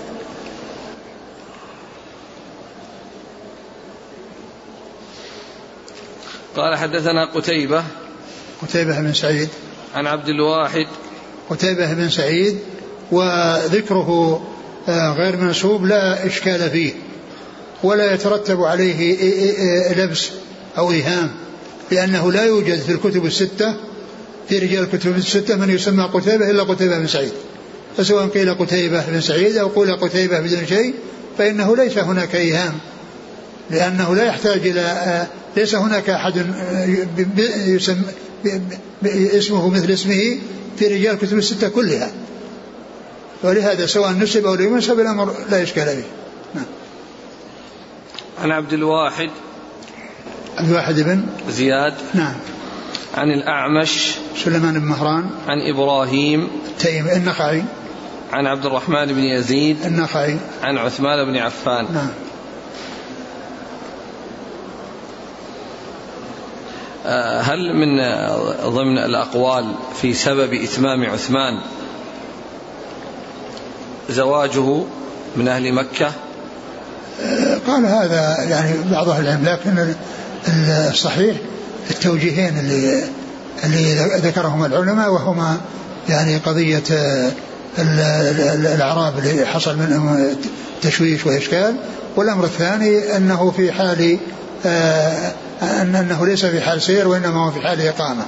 [6.57, 7.85] قال حدثنا قتيبة.
[8.63, 9.49] قتيبة بن سعيد.
[9.95, 10.87] عن عبد الواحد.
[11.51, 12.59] قتيبة بن سعيد
[13.11, 14.43] وذكره
[14.89, 16.93] آه، غير منسوب لا إشكال فيه
[17.83, 19.17] ولا يترتب عليه
[19.93, 20.31] لبس
[20.79, 21.31] أو إيهام
[21.91, 23.75] لأنه لا يوجد في الكتب الستة
[24.49, 27.33] في رجال الكتب الستة من يسمى قتيبة إلا قتيبة بن سعيد.
[27.97, 30.95] فسواء قيل قتيبة بن سعيد أو قيل قتيبة بدون شيء
[31.39, 32.75] فإنه ليس هناك إيهام.
[33.71, 35.27] لأنه لا يحتاج إلى
[35.57, 36.47] ليس هناك أحد
[37.67, 38.03] يسمى
[39.07, 40.39] اسمه مثل اسمه
[40.79, 42.11] في رجال الكتب الستة كلها.
[43.43, 46.05] ولهذا سواء نسب أو لم ينسب الأمر لا إشكال فيه.
[46.55, 46.65] نعم.
[48.43, 49.31] عن عبد الواحد.
[50.59, 51.95] عبد الواحد بن زياد.
[52.15, 52.35] نعم.
[53.15, 57.65] عن الأعمش سليمان بن مهران عن إبراهيم التيمي النخعي
[58.33, 60.37] عن عبد الرحمن بن يزيد النخعي.
[60.63, 61.87] عن عثمان بن عفان.
[61.95, 62.09] نعم.
[67.07, 67.99] آه، هل من
[68.71, 71.61] ضمن الأقوال في سبب إتمام عثمان
[74.11, 74.83] زواجه
[75.37, 76.13] من أهل مكة؟
[77.23, 79.95] آه، قال هذا يعني بعض أهل العلم لكن
[80.91, 81.37] الصحيح
[81.91, 83.05] التوجيهين اللي
[83.65, 83.95] اللي
[84.29, 85.61] ذكرهما العلماء وهما
[86.09, 87.33] يعني قضية آه،
[88.75, 90.37] الأعراب اللي حصل منهم
[90.83, 91.77] تشويش وإشكال.
[92.17, 94.19] والأمر الثاني أنه في حال
[95.63, 98.25] أن أنه ليس في حال سير وإنما هو في حال إقامة.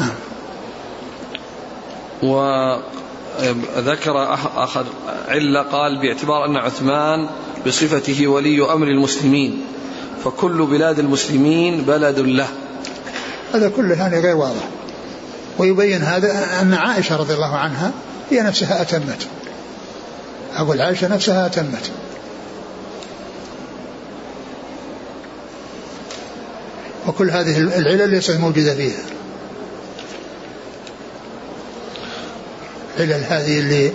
[0.00, 0.14] نعم.
[3.76, 4.86] وذكر أخذ
[5.28, 7.28] علة قال باعتبار أن عثمان
[7.66, 9.64] بصفته ولي أمر المسلمين.
[10.26, 12.48] فكل بلاد المسلمين بلد له.
[13.54, 14.68] هذا كله يعني غير واضح.
[15.58, 17.92] ويبين هذا أن عائشة رضي الله عنها
[18.30, 19.26] هي نفسها أتمت.
[20.56, 21.90] أقول عائشة نفسها أتمت.
[27.08, 29.02] وكل هذه العلل ليست موجودة فيها.
[32.98, 33.92] علل هذه اللي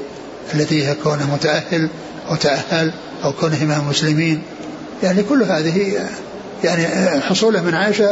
[0.54, 1.90] التي هي كونه متأهل
[2.30, 4.42] أو تأهل أو كونه إمام مسلمين.
[5.04, 6.08] يعني كل هذه
[6.64, 8.06] يعني حصوله من عائشة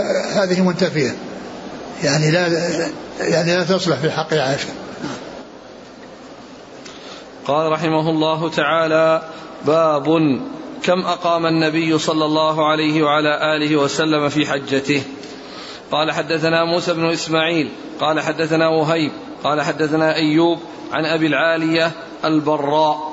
[0.44, 1.16] هذه منتفية.
[2.04, 2.48] يعني لا
[3.20, 4.68] يعني لا تصلح في حق عائشة.
[7.46, 9.22] قال رحمه الله تعالى
[9.66, 10.06] باب
[10.84, 15.04] كم أقام النبي صلى الله عليه وعلى آله وسلم في حجته.
[15.92, 19.12] قال حدثنا موسى بن إسماعيل قال حدثنا وهيب
[19.44, 20.60] قال حدثنا أيوب
[20.92, 21.92] عن أبي العالية
[22.26, 23.10] البراء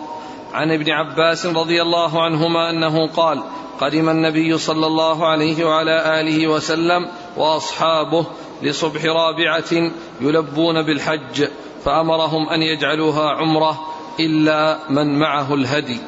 [0.53, 3.43] عن ابن عباس رضي الله عنهما أنه قال
[3.81, 8.27] قدم النبي صلى الله عليه وعلى آله وسلم وأصحابه
[8.63, 11.49] لصبح رابعة يلبون بالحج
[11.85, 13.87] فأمرهم أن يجعلوها عمرة
[14.21, 15.99] إلا من معه الهدي.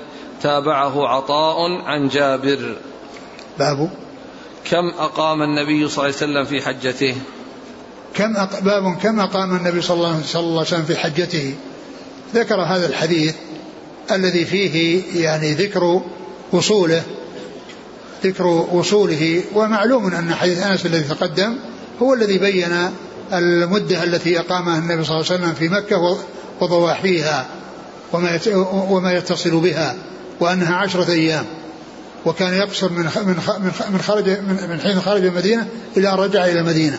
[0.43, 2.77] تابعه عطاء عن جابر.
[3.59, 3.91] باب؟
[4.71, 7.15] كم أقام النبي صلى الله عليه وسلم في حجته؟
[8.15, 8.61] كم أق...
[8.61, 11.55] باب كم أقام النبي صلى الله, صلى الله عليه وسلم في حجته؟
[12.35, 13.37] ذكر هذا الحديث
[14.11, 16.03] الذي فيه يعني ذكر
[16.53, 17.03] وصوله
[18.25, 21.57] ذكر وصوله ومعلوم أن حديث أنس الذي تقدم
[22.03, 22.91] هو الذي بين
[23.33, 26.19] المدة التي أقامها النبي صلى الله عليه وسلم في مكة
[26.61, 27.47] وضواحيها
[28.13, 28.41] وما
[28.91, 29.95] وما يتصل بها
[30.41, 31.45] وأنها عشرة أيام.
[32.27, 33.37] وكان يقصر من من
[33.93, 34.29] من خرج
[34.69, 36.99] من حين خرج المدينة إلى أن رجع إلى المدينة.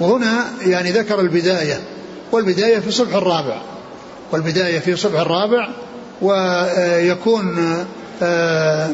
[0.00, 1.80] وهنا يعني ذكر البداية
[2.32, 3.62] والبداية في صبح الرابع.
[4.32, 5.68] والبداية في صبح الرابع
[6.22, 7.76] ويكون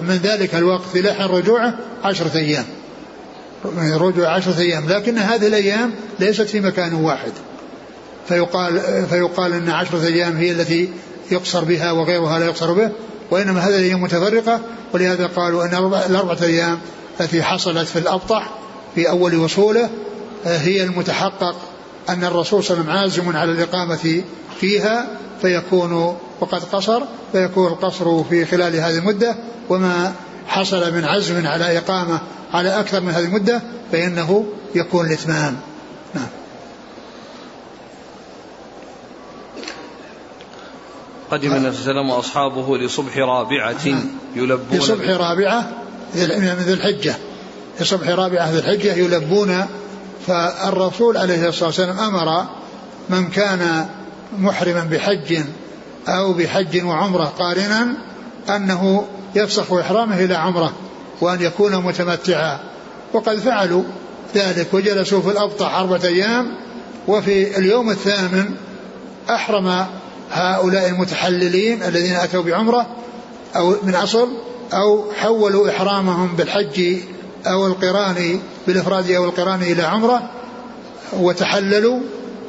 [0.03, 2.65] من ذلك الوقت إلى حين رجوعه عشرة أيام.
[3.95, 4.89] رجوع عشرة أيام.
[4.89, 7.33] لكن هذه الأيام ليست في مكان واحد.
[8.29, 10.89] فيقال فيقال أن عشرة أيام هي التي
[11.31, 12.91] يقصر بها وغيرها لا يقصر به
[13.31, 14.61] وإنما هذه الأيام متفرقة
[14.95, 15.75] ولهذا قالوا أن
[16.11, 16.79] الأربعة أيام
[17.21, 18.51] التي حصلت في الأبطح
[18.95, 19.91] في أول وصوله
[20.47, 21.57] آه، هي المتحقق
[22.09, 24.23] أن الرسول صلى الله عليه وسلم عازم على الإقامة
[24.61, 25.07] فيها
[25.42, 29.37] فيكون وقد قصر فيكون القصر في خلال هذه المدة
[29.69, 30.14] وما
[30.47, 32.21] حصل من عزم على إقامة
[32.53, 35.57] على أكثر من هذه المدة فإنه يكون الإتمام.
[36.14, 36.27] نعم.
[41.31, 43.87] قدم النبي صلى الله عليه وسلم وأصحابه لصبح رابعة
[44.37, 45.73] يلبون لصبح رابعة
[46.14, 47.14] من ذي الحجة.
[47.81, 49.66] لصبح رابعة ذي الحجة يلبون
[50.27, 52.45] فالرسول عليه الصلاة والسلام أمر
[53.09, 53.87] من كان
[54.39, 55.39] محرما بحج
[56.09, 57.95] أو بحج وعمرة قارنا
[58.49, 60.73] أنه يفسخ إحرامه إلى عمرة
[61.21, 62.59] وأن يكون متمتعا.
[63.12, 63.83] وقد فعلوا
[64.35, 66.55] ذلك وجلسوا في الأبطح أربعة أيام
[67.09, 68.55] وفي اليوم الثامن
[69.31, 69.87] أحرم
[70.33, 72.87] هؤلاء المتحللين الذين أتوا بعمرة
[73.57, 74.29] أو من أصل
[74.73, 76.97] أو حولوا إحرامهم بالحج
[77.47, 80.31] أو القران بالإفراد أو القران إلى عمرة
[81.13, 82.01] وتحللوا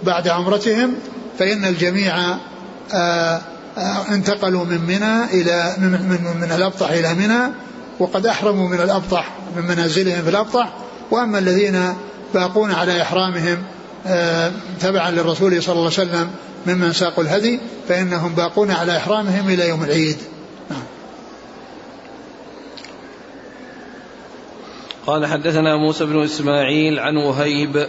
[0.03, 0.93] بعد عمرتهم
[1.39, 2.15] فإن الجميع
[2.93, 3.41] آه،
[3.77, 7.53] آه، انتقلوا من منى إلى من, من, من الأبطح إلى منى
[7.99, 10.73] وقد أحرموا من الأبطح من منازلهم في الأبطح.
[11.11, 11.93] وأما الذين
[12.33, 13.57] باقون على إحرامهم
[14.07, 16.29] آه، تبعا للرسول صلى الله عليه وسلم
[16.67, 20.17] ممن ساقوا الهدي فإنهم باقون على إحرامهم إلى يوم العيد.
[25.07, 27.87] قال حدثنا موسى بن إسماعيل عن وهيب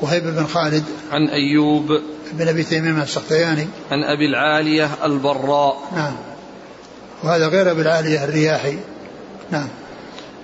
[0.00, 2.00] وهيب بن خالد عن أيوب
[2.32, 3.68] بن أبي تيمية السختياني.
[3.90, 5.76] عن أبي العالية البراء.
[5.96, 6.16] نعم.
[7.22, 8.78] وهذا غير أبي العالية الرياحي.
[9.50, 9.68] نعم.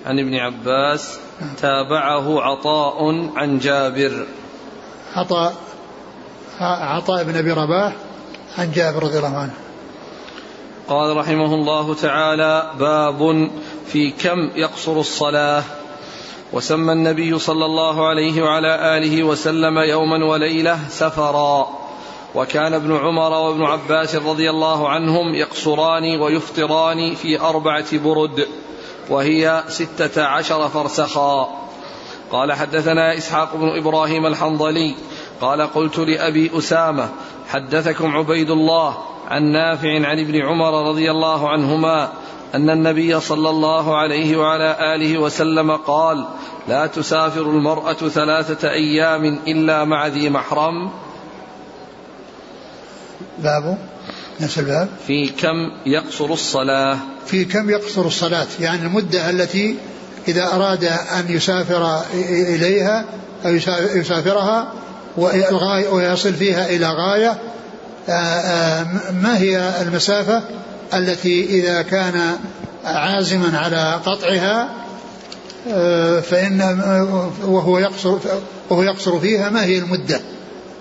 [0.05, 1.49] عن ابن عباس نعم.
[1.61, 4.25] تابعه عطاء عن جابر.
[5.15, 5.53] عطاء
[6.59, 7.93] عطاء بن أبي رباح
[8.57, 9.53] عن جابر رضي الله عنه.
[10.87, 13.49] قال رحمه الله تعالى باب
[13.87, 15.63] في كم يقصر الصلاة.
[16.53, 21.67] وسمى النبي صلى الله عليه وعلى آله وسلم يوما وليلة سفرا.
[22.35, 28.47] وكان ابن عمر وابن عباس رضي الله عنهم يقصران ويفطران في أربعة برد
[29.09, 31.49] وهي ستة عشر فرسخا.
[32.31, 34.95] قال حدثنا إسحاق بن إبراهيم الحنظلي.
[35.41, 37.09] قال قلت لأبي أسامة
[37.47, 42.09] حدثكم عبيد الله عن نافع عن ابن عمر رضي الله عنهما
[42.55, 46.25] أن النبي صلى الله عليه وعلى آله وسلم قال
[46.67, 50.91] لا تسافر المرأة ثلاثة أيام إلا مع ذي محرم.
[53.39, 53.77] باب
[54.39, 54.89] نفس الباب.
[55.07, 59.75] في كم يقصر الصلاة؟ في كم يقصر الصلاة؟ يعني المدة التي
[60.27, 63.05] إذا أراد أن يسافر إليها
[63.45, 63.53] أو
[63.95, 64.73] يسافرها
[65.91, 67.37] ويصل فيها إلى غاية
[68.09, 70.41] آه، آه، ما هي المسافة
[70.93, 72.37] التي إذا كان
[72.85, 74.69] عازما على قطعها
[76.21, 76.61] فإن
[77.45, 78.17] وهو يقصر
[78.69, 80.21] وهو يقصر فيها ما هي المدة.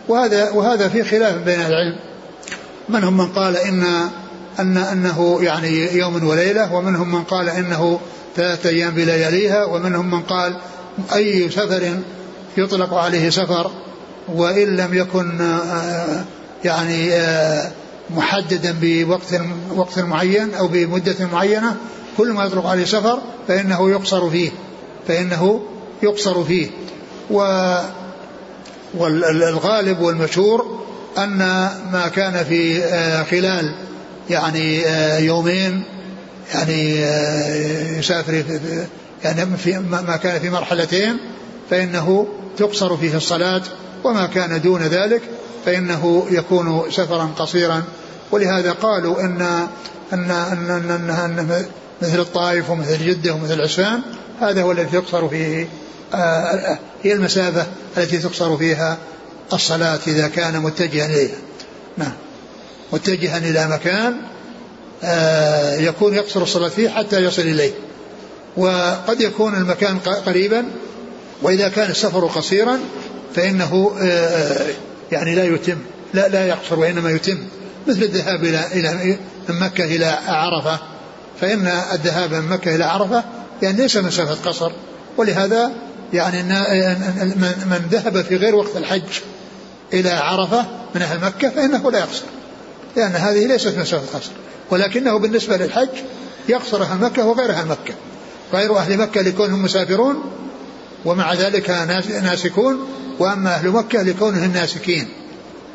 [0.08, 1.98] وهذا وهذا في خلاف بين العلم.
[2.88, 3.84] منهم من قال إن
[4.60, 8.00] أن أنه يعني يوم وليلة ومنهم من قال إنه
[8.36, 10.56] ثلاثة أيام بلياليها ومنهم من قال
[11.14, 11.82] أي سفر
[12.56, 13.70] يطلق عليه سفر
[14.28, 16.24] وإن لم يكن آه،
[16.64, 17.70] يعني آه،
[18.10, 19.40] محددا بوقت
[19.76, 21.76] وقت معين أو بمدة معينة
[22.16, 23.18] كل ما يطلق عليه سفر
[23.48, 24.50] فإنه يقصر فيه.
[25.08, 25.60] فإنه
[26.02, 26.70] يقصر فيه.
[27.30, 27.76] و
[28.94, 30.82] والغالب والمشهور
[31.18, 31.38] أن
[31.92, 33.74] ما كان في آه، خلال
[34.30, 34.82] يعني
[35.26, 35.82] يومين
[36.54, 37.00] يعني
[37.98, 38.44] يسافر
[39.24, 41.16] يعني في ما كان في مرحلتين
[41.70, 43.62] فإنه تقصر فيه الصلاة
[44.04, 45.22] وما كان دون ذلك
[45.66, 47.82] فإنه يكون سفرا قصيرا.
[48.30, 49.66] ولهذا قالوا أن
[50.12, 51.66] أن, أن, أن, أن
[52.02, 54.02] مثل الطائف ومثل جدة ومثل عسفان
[54.40, 55.68] هذا هو الذي يقصر فيه
[56.14, 58.98] آه، هي المسافة التي تقصر فيها
[59.52, 61.36] الصلاة إذا كان متجها إليها.
[61.96, 62.12] نعم.
[62.92, 64.16] متجها إلى مكان
[65.04, 67.72] آه، يكون يقصر الصلاة فيه حتى يصل إليه.
[68.56, 70.64] وقد يكون المكان قريبا
[71.42, 72.78] وإذا كان السفر قصيرا
[73.34, 74.66] فإنه آه،
[75.12, 75.78] يعني لا يتم
[76.14, 77.38] لا لا يقصر وإنما يتم
[77.86, 80.78] مثل الذهاب إلى إلى من مكة إلى عرفة
[81.42, 83.24] فإن الذهاب من مكة إلى عرفة
[83.62, 84.72] يعني ليس مسافة قصر
[85.16, 85.72] ولهذا
[86.12, 86.42] يعني
[87.42, 89.20] من ذهب في غير وقت الحج
[89.92, 92.24] إلى عرفة من أهل مكة فإنه لا يقصر
[92.96, 94.30] لأن هذه ليست مسافة قصر
[94.70, 95.88] ولكنه بالنسبة للحج
[96.48, 97.94] يقصر أهل مكة وغير أهل مكة
[98.52, 100.22] غير أهل مكة لكونهم مسافرون
[101.04, 101.70] ومع ذلك
[102.22, 102.86] ناسكون
[103.18, 105.08] وأما أهل مكة لكونهم ناسكين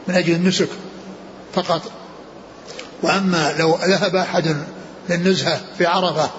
[0.08, 0.70] من أجل النسك
[1.54, 1.82] فقط
[3.04, 4.56] وأما لو ذهب أحد
[5.10, 6.30] للنزهة في عرفة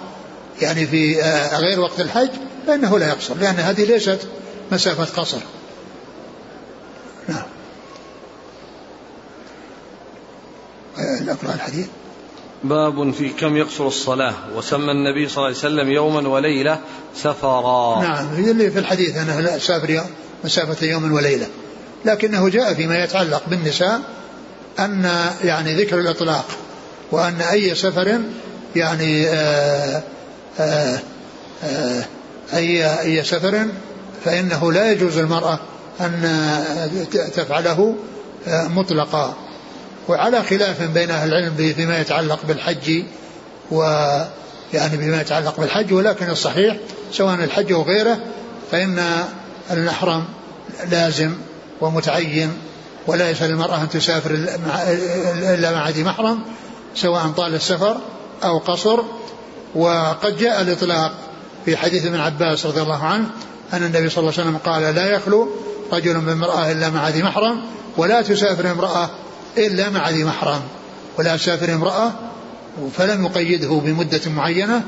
[0.61, 2.31] يعني في آه، غير وقت الحج
[2.67, 4.29] فإنه لا يقصر لأن هذه ليست
[4.73, 5.39] مسافة قصر.
[7.29, 7.43] نعم.
[11.29, 11.87] أقرأ الحديث.
[12.65, 16.81] باب في كم يقصر الصلاة وسمى النبي صلى الله عليه وسلم يوما وليلة
[17.17, 18.03] سفرا.
[18.03, 20.05] نعم هي اللي في الحديث أنه سافر
[20.45, 21.47] مسافة يوم وليلة.
[22.05, 24.01] لكنه جاء فيما يتعلق بالنساء
[24.79, 25.11] أن
[25.45, 26.47] يعني ذكر الإطلاق
[27.13, 28.21] وأن أي سفر
[28.79, 30.03] يعني آآ
[30.61, 30.99] آه، آآ
[31.65, 32.05] آه، آآ
[32.55, 33.67] أي أي سفر
[34.25, 35.59] فإنه لا يجوز المرأة
[36.01, 36.23] أن
[37.35, 37.95] تفعله
[38.49, 39.35] آه، مطلقا.
[40.09, 43.03] وعلى خلاف بين أهل العلم فيما يتعلق بالحج
[43.71, 43.83] و
[44.75, 46.77] يعني بما يتعلق بالحج ولكن الصحيح
[47.13, 48.19] سواء الحج أو غيره
[48.71, 49.05] فإن
[49.71, 50.25] المحرم
[50.91, 51.35] لازم
[51.81, 52.53] ومتعين
[53.07, 54.31] وليس للمرأة أن تسافر
[55.55, 56.41] إلا مع ذي محرم
[56.95, 57.97] سواء طال السفر
[58.45, 59.01] أو قصر
[59.75, 61.13] وقد جاء الإطلاق
[61.65, 63.27] في حديث ابن عباس رضي الله عنه
[63.73, 65.49] أن النبي صلى الله عليه وسلم قال لا يخلو
[65.93, 67.63] رجل بامرأة إلا مع ذي محرم
[67.97, 69.11] ولا تسافر امرأة
[69.59, 70.61] إلا مع ذي محرم
[71.19, 72.13] ولا تسافر امرأة
[72.97, 74.83] فلم يقيده بمدة معينة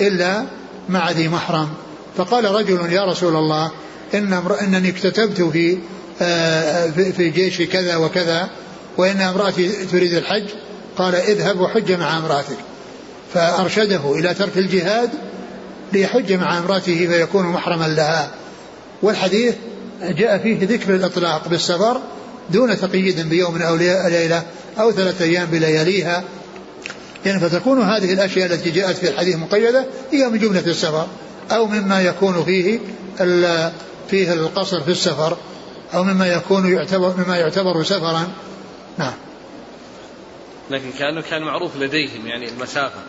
[0.00, 0.44] إلا
[0.88, 1.68] مع ذي محرم.
[2.16, 3.70] فقال رجل يا رسول الله
[4.14, 4.32] إن
[4.62, 5.78] إنني اكتتبت في
[6.22, 8.48] آه، في جيش كذا وكذا
[8.96, 10.44] وإن امرأتي تريد الحج
[10.96, 12.56] قال اذهب وحج مع امرأتك.
[13.34, 15.10] فأرشده إلى ترك الجهاد
[15.92, 18.30] ليحج مع امرأته فيكون محرما لها.
[19.02, 19.54] والحديث
[20.02, 22.00] جاء فيه ذكر الإطلاق بالسفر
[22.50, 24.42] دون تقييد بيوم أو ليلة
[24.80, 26.24] أو ثلاثة أيام بلياليها.
[27.26, 31.06] يعني فتكون هذه الأشياء التي جاءت في الحديث مقيدة هي من جملة السفر
[31.50, 32.78] أو مما يكون فيه
[34.10, 35.36] فيه القصر في السفر
[35.94, 38.28] أو مما يكون يعتبر مما يعتبر سفرا.
[38.98, 39.14] نعم.
[40.70, 43.00] لكن كأنه كان معروف لديهم يعني المسافة.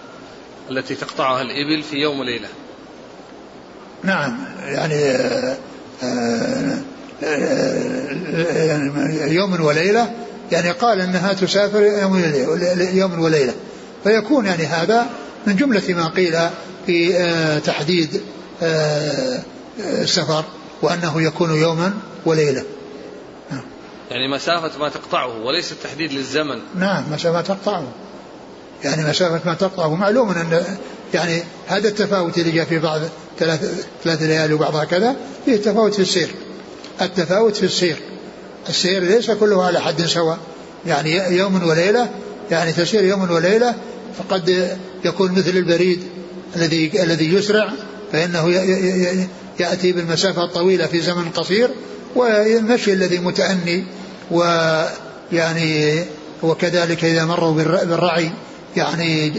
[0.71, 2.47] التي تقطعها الإبل في يوم وليلة
[4.03, 5.57] نعم يعني آه،
[6.03, 6.77] آه،
[7.23, 10.11] آه، يوم وليلة
[10.51, 13.53] يعني قال إنها تسافر يوم وليلة, يوم وليلة.
[14.03, 15.09] فيكون يعني هذا
[15.47, 16.37] من جملة ما قيل
[16.85, 17.13] في
[17.65, 18.21] تحديد
[19.79, 20.43] السفر
[20.81, 21.93] وأنه يكون يوما
[22.25, 22.63] وليلة.
[23.51, 23.63] نعم.
[24.11, 26.59] يعني مسافة ما تقطعه وليس التحديد للزمن.
[26.75, 27.87] نعم مسافة ما تقطعه.
[28.83, 30.63] يعني مسافة ما تقطعه معلوم أن
[31.13, 33.01] يعني هذا التفاوت اللي جاء في بعض
[33.39, 35.15] ثلاث ثلاث ليالي وبعضها كذا
[35.45, 36.29] فيه تفاوت في السير.
[37.01, 37.97] التفاوت في السير.
[38.69, 40.37] السير ليس كله على حد سواء.
[40.85, 42.09] يعني يوم وليلة
[42.51, 43.75] يعني تسير يوم وليلة
[44.17, 46.03] فقد يكون مثل البريد
[46.55, 47.69] الذي الذي يسرع
[48.11, 48.49] فإنه
[49.59, 51.69] يأتي بالمسافة الطويلة في زمن قصير
[52.15, 53.83] والمشي الذي متأني
[54.31, 56.03] ويعني
[56.43, 58.31] وكذلك إذا مروا بالرعي
[58.75, 59.33] يعني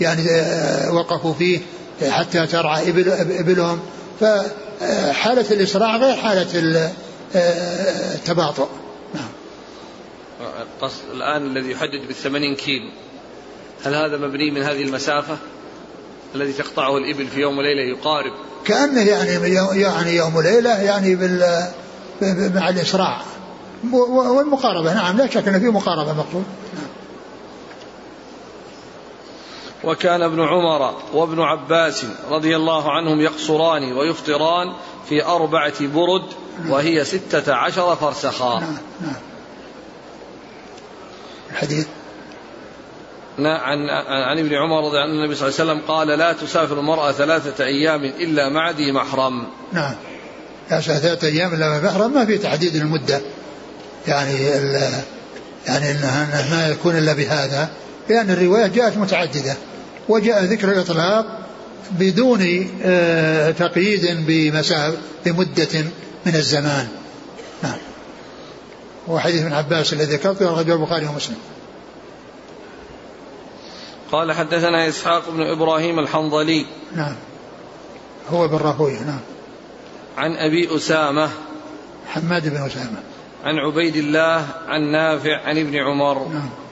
[0.00, 1.60] يعني آه، وقفوا فيه
[2.10, 3.80] حتى ترعى إبل إبلهم.
[4.20, 6.90] فحالة الإسراع غير حالة
[7.36, 8.68] آه، التباطؤ.
[9.14, 9.28] نعم.
[11.14, 12.90] الآن الذي يحدد بالثمانين كيلو.
[13.84, 15.36] هل هذا مبني من هذه المسافة
[16.34, 18.32] الذي تقطعه الإبل في يوم وليلة يقارب؟
[18.64, 21.66] كأنه يعني يعني يوم وليلة يعني بال
[22.54, 23.22] مع الإسراع.
[23.92, 24.94] والمقاربة.
[24.94, 26.44] نعم لا شك أن في مقاربة مقصود.
[29.86, 34.72] وكان ابن عمر وابن عباس رضي الله عنهم يقصران ويفطران
[35.08, 36.24] في أربعة برد
[36.68, 39.14] وهي ستة عشر فرسخا نعم نعم
[41.50, 41.86] الحديث
[43.38, 43.78] عن
[44.08, 47.12] عن ابن عمر رضي الله عنه النبي صلى الله عليه وسلم قال لا تسافر المرأة
[47.12, 49.46] ثلاثة أيام إلا مع ذي محرم.
[49.72, 49.94] نعم.
[50.70, 53.20] لا ثلاثة أيام إلا مع محرم ما في تحديد المدة.
[54.06, 54.44] يعني
[55.66, 57.68] يعني إنها ما يكون إلا بهذا
[58.08, 59.56] لأن الروايات جاءت متعددة
[60.08, 61.46] وجاء ذكر الإطلاق
[61.90, 64.26] بدون آه، تقييد
[65.24, 65.84] بمدة
[66.26, 66.88] من الزمان.
[67.62, 67.78] نعم.
[69.08, 71.36] هو حديث ابن عباس الذي ذكرته أخرجه البخاري ومسلم.
[74.12, 76.66] قال حدثنا إسحاق بن إبراهيم الحنظلي.
[76.96, 77.14] نعم.
[78.30, 79.20] هو بن راهوية نعم.
[80.16, 81.30] عن أبي أسامة.
[82.08, 83.02] حماد بن أسامة.
[83.44, 86.28] عن عبيد الله عن نافع عن ابن عمر.
[86.28, 86.65] نعم.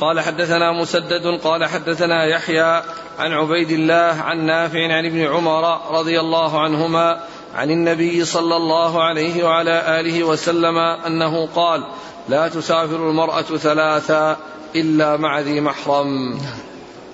[0.00, 2.82] قال حدثنا مسدد قال حدثنا يحيى
[3.18, 7.20] عن عبيد الله عن نافع عن ابن عمر رضي الله عنهما
[7.54, 11.84] عن النبي صلى الله عليه وعلى آله وسلم أنه قال
[12.28, 14.36] لا تسافر المرأة ثلاثا
[14.74, 16.40] إلا مع ذي محرم.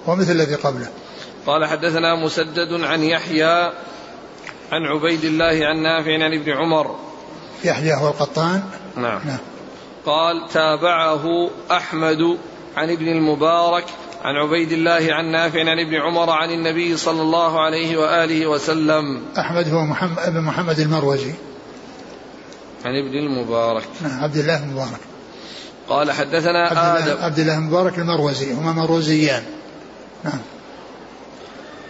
[0.07, 0.89] ومثل الذي قبله
[1.47, 3.73] قال حدثنا مسدد عن يحيى
[4.73, 6.97] عن عبيد الله عن نافع عن ابن عمر
[7.65, 8.63] يحيى هو القطان
[8.97, 9.39] نعم, نعم.
[10.07, 12.39] قال تابعه أحمد
[12.77, 13.85] عن ابن المبارك
[14.23, 19.23] عن عبيد الله عن نافع عن ابن عمر عن النبي صلى الله عليه وآله وسلم.
[19.39, 21.35] أحمد هو محمد ابن محمد المروزي.
[22.85, 23.85] عن ابن المبارك.
[24.03, 25.01] نعم عبد الله المبارك.
[25.89, 27.23] قال حدثنا عبد آدم.
[27.23, 29.43] عبد الله المبارك المروزي هما مروزيان.
[30.25, 30.39] نعم.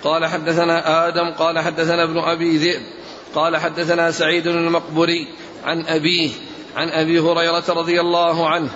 [0.05, 2.83] قال حدثنا آدم قال حدثنا ابن أبي ذئب
[3.35, 5.26] قال حدثنا سعيد المقبري
[5.64, 6.30] عن أبيه
[6.76, 8.70] عن أبي هريرة رضي الله عنه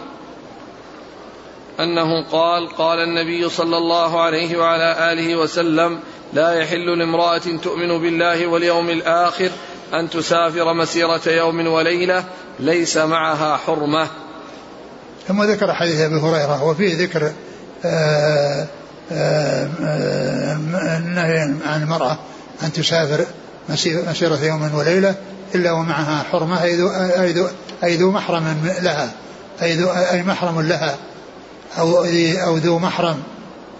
[1.80, 5.98] أنه قال قال النبي صلى الله عليه وعلى آله وسلم
[6.32, 9.50] لا يحل لامرأة تؤمن بالله واليوم الآخر
[9.94, 12.24] أن تسافر مسيرة يوم وليلة
[12.60, 14.08] ليس معها حرمة.
[15.28, 17.32] ثم ذكر حديث أبي هريرة وفيه ذكر
[17.84, 18.66] آه،
[19.12, 20.56] آه، آه،
[20.98, 22.18] النهي عن المرأة
[22.62, 23.26] أن تسافر
[23.68, 25.14] مسيره يوم وليلة
[25.54, 26.62] إلا ومعها حرمة
[27.84, 29.10] أي ذو محرم لها
[29.62, 30.96] ذو أي محرم لها.
[31.78, 32.04] أو
[32.46, 33.22] أو ذو محرم.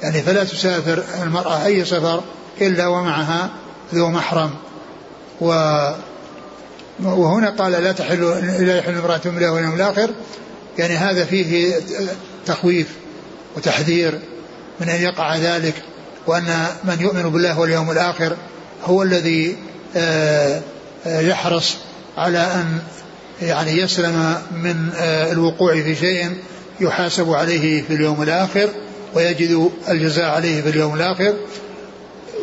[0.03, 2.22] يعني فلا تسافر المرأة أي سفر
[2.61, 3.51] إلا ومعها
[3.94, 4.51] ذو محرم.
[5.40, 5.47] و
[7.03, 8.20] وهنا قال لا تحل
[8.66, 10.11] لا يحل امرأة من اليوم الآخر.
[10.78, 11.74] يعني هذا فيه
[12.47, 12.88] تخويف
[13.57, 14.20] وتحذير
[14.80, 15.74] من أن يقع ذلك
[16.26, 18.36] وأن من يؤمن بالله واليوم الآخر
[18.84, 19.57] هو الذي
[19.97, 20.61] آه،
[21.07, 21.76] آه، يحرص
[22.18, 22.78] على أن
[23.42, 26.36] يعني يسلم من آه، الوقوع في شيء.
[26.81, 28.68] يحاسب عليه في اليوم الآخر
[29.14, 31.35] ويجد الجزاء عليه في اليوم الآخر.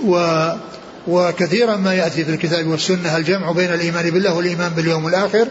[0.05, 0.47] و
[1.07, 5.47] وكثيرا ما يأتي في الكتاب والسنة الجمع بين الإيمان بالله والإيمان باليوم الآخر.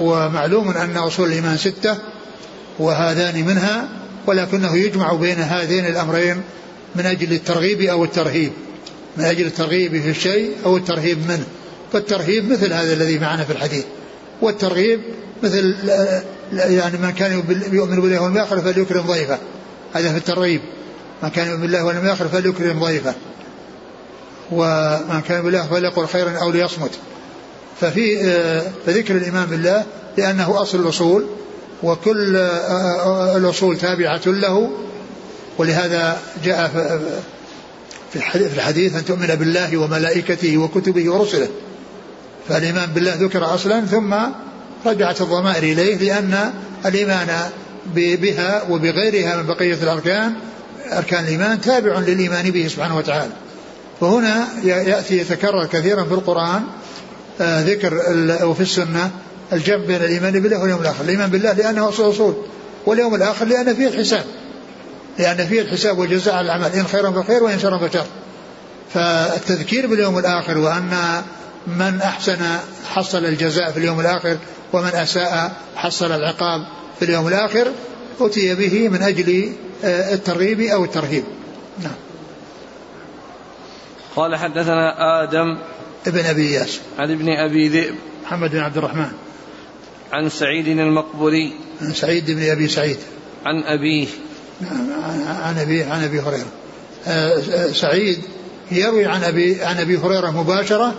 [0.00, 1.96] ومعلوم أن أصول الإيمان ستة
[2.78, 3.88] وهذان منها
[4.26, 6.42] ولكنه يجمع بين هذين الأمرين
[6.96, 8.52] من أجل الترغيب أو الترهيب.
[9.16, 11.46] من أجل الترغيب في الشيء أو الترهيب منه.
[11.92, 13.84] فالترهيب مثل هذا الذي معنا في الحديث
[14.42, 15.00] والترغيب
[15.42, 15.74] مثل
[16.52, 17.32] يعني من كان
[17.72, 19.38] يؤمن بالله واليوم الآخر فليكرم ضيفه.
[19.94, 20.60] هذا في الترغيب.
[21.22, 23.14] من كان يؤمن بالله واليوم الآخر فليكرم ضيفه.
[24.52, 26.90] ومن كان بالله فليقل خيرا أو ليصمت.
[27.80, 28.18] ففي
[28.86, 29.84] فذكر الإيمان بالله
[30.16, 31.26] لأنه أصل الأصول
[31.82, 32.36] وكل
[33.36, 34.70] الأصول تابعة له.
[35.58, 36.70] ولهذا جاء
[38.12, 41.48] في الحديث أن تؤمن بالله وملائكته وكتبه ورسله.
[42.48, 44.14] فالإيمان بالله ذكر أصلا ثم
[44.86, 46.52] رجعت الضمائر إليه لأن
[46.86, 47.28] الإيمان
[47.94, 50.34] بها وبغيرها من بقية الأركان
[50.92, 53.32] أركان الإيمان تابع للإيمان به سبحانه وتعالى.
[54.00, 56.62] وهنا يأتي يتكرر كثيرا في القرآن
[57.40, 57.94] آه، ذكر
[58.44, 59.10] وفي السنة
[59.52, 61.04] الجمع بين الإيمان بالله واليوم الآخر.
[61.04, 62.34] الإيمان بالله لأنه أصل أصول
[62.86, 64.24] واليوم الآخر لأن فيه الحساب.
[65.18, 68.06] لأن فيه الحساب والجزاء على الأعمال إن خيرا فخير وإن شرا فشر.
[68.94, 71.22] فالتذكير باليوم الآخر وأن
[71.66, 72.38] من أحسن
[72.94, 74.36] حصل الجزاء في اليوم الآخر
[74.72, 76.66] ومن أساء حصل العقاب
[76.98, 77.72] في اليوم الآخر
[78.20, 79.52] أتي به من أجل
[79.84, 81.24] آه، الترغيب أو الترهيب.
[81.82, 81.94] نعم.
[84.16, 85.58] قال حدثنا آدم
[86.06, 87.94] ابن أبي إياس عن ابن أبي ذئب
[88.24, 89.10] محمد بن عبد الرحمن.
[90.12, 92.96] عن سعيد المقبري عن سعيد بن أبي سعيد.
[93.44, 94.06] عن أبيه.
[95.26, 96.46] عن أبي عن أبي هريرة.
[97.06, 98.18] آه، سعيد
[98.70, 100.94] يروي عن أبي عن أبي هريرة مباشرة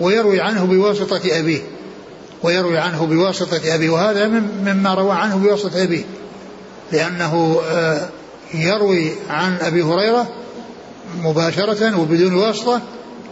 [0.00, 1.60] ويروي عنه بواسطة أبيه.
[2.42, 4.28] ويروي عنه بواسطة أبيه وهذا
[4.64, 6.04] مما روى عنه بواسطة أبيه.
[6.92, 8.08] لأنه آه،
[8.54, 10.28] يروي عن أبي هريرة
[11.22, 12.80] مباشرة وبدون واسطة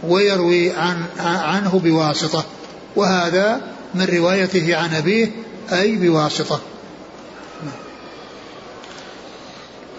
[0.03, 2.43] ويروي عن عنه بواسطة.
[2.95, 3.61] وهذا
[3.95, 5.31] من روايته عن أبيه
[5.71, 6.59] أي بواسطة.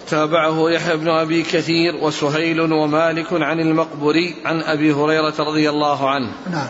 [0.09, 6.31] تابعه يحيى بن أبي كثير وسهيل ومالك عن المقبري عن أبي هريرة رضي الله عنه.
[6.51, 6.67] نعم.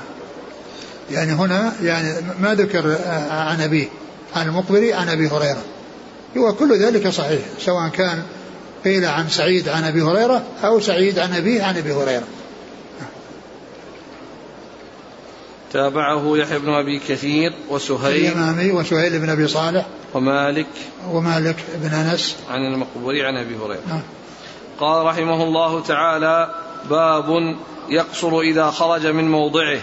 [1.11, 2.97] يعني هنا يعني ما ذكر
[3.29, 3.87] عن أبيه
[4.35, 5.63] عن المقبري عن أبي هريرة.
[6.37, 8.23] هو كل ذلك صحيح سواء كان
[8.85, 12.23] قيل عن سعيد عن أبي هريرة أو سعيد عن أبيه عن أبي هريرة.
[15.73, 20.67] تابعه يحيى بن أبي كثير وسهيل الإمامي وسهيل بن أبي صالح ومالك
[21.11, 22.35] ومالك بن أنس.
[22.49, 23.81] عن المقبوري عن أبي هريرة.
[23.87, 24.01] نعم.
[24.79, 26.55] قال رحمه الله تعالى
[26.89, 27.55] باب
[27.89, 29.79] يقصر إذا خرج من موضعه.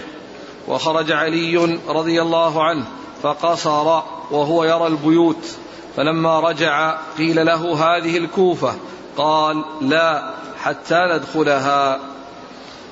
[0.69, 2.85] وخرج علي رضي الله عنه
[3.23, 5.57] فقصر وهو يرى البيوت.
[5.97, 8.75] فلما رجع قيل له هذه الكوفة.
[9.17, 10.31] قال لا
[10.63, 11.99] حتى ندخلها.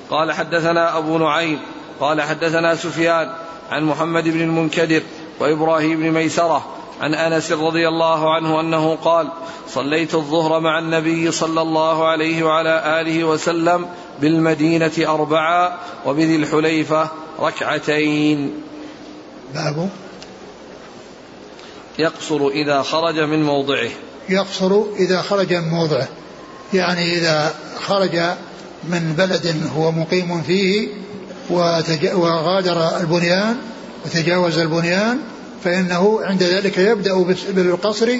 [0.09, 1.59] قال حدثنا أبو نعيم
[1.99, 3.33] قال حدثنا سفيان
[3.71, 5.01] عن محمد بن المنكدر
[5.39, 6.65] وإبراهيم بن ميسرة
[7.01, 9.27] عن أنس رضي الله عنه أنه قال
[9.67, 13.85] صليت الظهر مع النبي صلى الله عليه وعلى آله وسلم
[14.21, 17.09] بالمدينة اربعا وبذي الحليفة
[17.39, 18.53] ركعتين.
[19.53, 19.89] باب.
[21.99, 23.89] يقصر إذا خرج من موضعه.
[24.29, 26.07] يقصر إذا خرج من موضعه.
[26.73, 27.53] يعني إذا
[27.85, 28.15] خرج
[28.83, 30.87] من بلد هو مقيم فيه
[32.13, 33.57] وغادر البنيان
[34.05, 35.19] وتجاوز البنيان
[35.63, 37.13] فإنه عند ذلك يبدأ
[37.49, 38.11] بالقصر.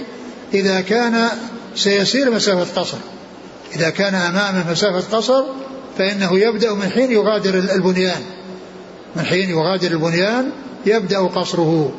[0.53, 1.29] إذا كان
[1.75, 2.97] سيسير مسافة قصر.
[3.75, 5.43] إذا كان أمامه مسافة قصر
[5.97, 8.21] فإنه يبدأ من حين يغادر البنيان.
[9.15, 10.51] من حين يغادر البنيان
[10.85, 11.91] يبدأ قصره.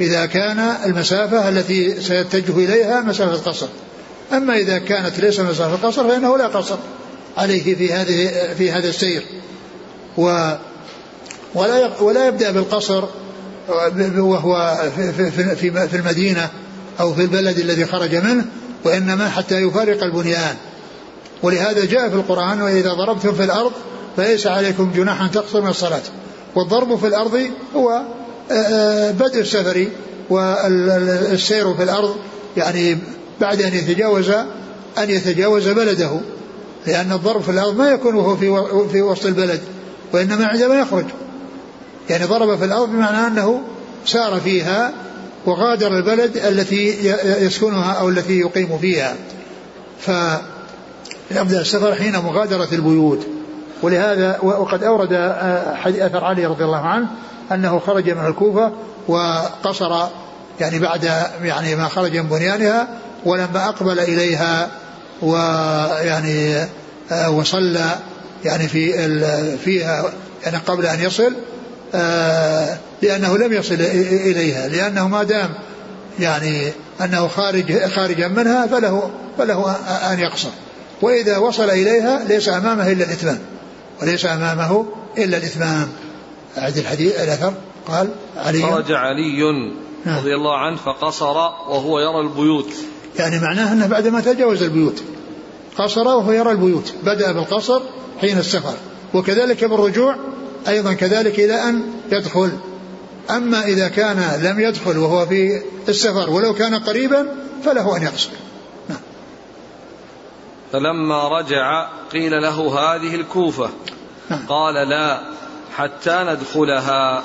[0.00, 3.66] إذا كان المسافة التي سيتجه إليها مسافة قصر
[4.32, 6.76] أما إذا كانت ليس مسافة قصر فإنه لا قصر
[7.36, 9.22] عليه في هذه في هذا السير.
[10.16, 10.52] و
[11.54, 13.04] ولا ولا يبدأ بالقصر
[14.18, 16.48] وهو في, في, في المدينة
[17.00, 18.44] أو في البلد الذي خرج منه
[18.84, 20.56] وإنما حتى يفارق البنيان.
[21.42, 23.72] ولهذا جاء في القرآن وإذا ضربتم في الأرض
[24.16, 26.02] فليس عليكم جناح أن تقصروا من الصلاة.
[26.54, 27.40] والضرب في الأرض
[27.76, 28.02] هو
[29.12, 29.86] بدء السفر
[30.30, 32.16] والسير في الأرض
[32.56, 32.98] يعني
[33.40, 34.30] بعد أن يتجاوز
[34.98, 36.20] أن يتجاوز بلده
[36.86, 39.60] لأن الضرب في الأرض ما يكون وهو في في وسط البلد
[40.12, 41.04] وإنما عندما يخرج.
[42.10, 43.60] يعني ضرب في الأرض بمعنى أنه
[44.06, 44.92] سار فيها
[45.46, 47.12] وغادر البلد التي
[47.44, 49.16] يسكنها أو التي يقيم فيها.
[51.28, 53.26] فيبدأ السفر حين مغادرة البيوت.
[53.82, 55.34] ولهذا وقد أورد
[55.74, 57.06] حديث أثر علي رضي الله عنه
[57.52, 58.72] أنه خرج من الكوفة
[59.08, 60.06] وقصر
[60.60, 61.04] يعني بعد
[61.42, 62.88] يعني ما خرج من بنيانها
[63.24, 64.68] ولما أقبل إليها
[65.22, 66.66] ويعني
[67.12, 67.98] آه، وصلى
[68.44, 68.92] يعني في
[69.58, 70.04] فيها
[70.44, 71.32] يعني قبل أن يصل
[71.94, 75.54] آه، لأنه لم يصل إليها لأنه ما دام
[76.20, 79.76] يعني أنه خارج خارجا منها فله فله
[80.12, 80.50] أن يقصر.
[81.02, 83.38] وإذا وصل إليها ليس أمامه إلا الإتمام
[84.02, 84.86] وليس أمامه
[85.18, 85.88] إلا الإتمام.
[86.58, 87.54] أعد الحديث الأثر.
[87.88, 88.62] قال علي.
[88.62, 89.42] خرج علي
[90.04, 90.18] نعم.
[90.18, 91.36] رضي الله عنه فقصر
[91.70, 92.72] وهو يرى البيوت.
[93.18, 95.02] يعني معناه أنه بعدما تجاوز البيوت
[95.78, 96.92] قصر وهو يرى البيوت.
[97.02, 97.80] بدأ بالقصر
[98.20, 98.74] حين السفر.
[99.14, 100.16] وكذلك بالرجوع
[100.68, 101.82] أيضا كذلك إلى أن
[102.12, 102.50] يدخل.
[103.30, 107.26] أما إذا كان لم يدخل وهو في السفر ولو كان قريبا
[107.64, 108.30] فله أن يقصر.
[110.72, 113.70] فلما رجع قيل له هذه الكوفة.
[114.30, 114.46] نعم.
[114.48, 115.20] قال لا
[115.76, 117.22] حتى ندخلها.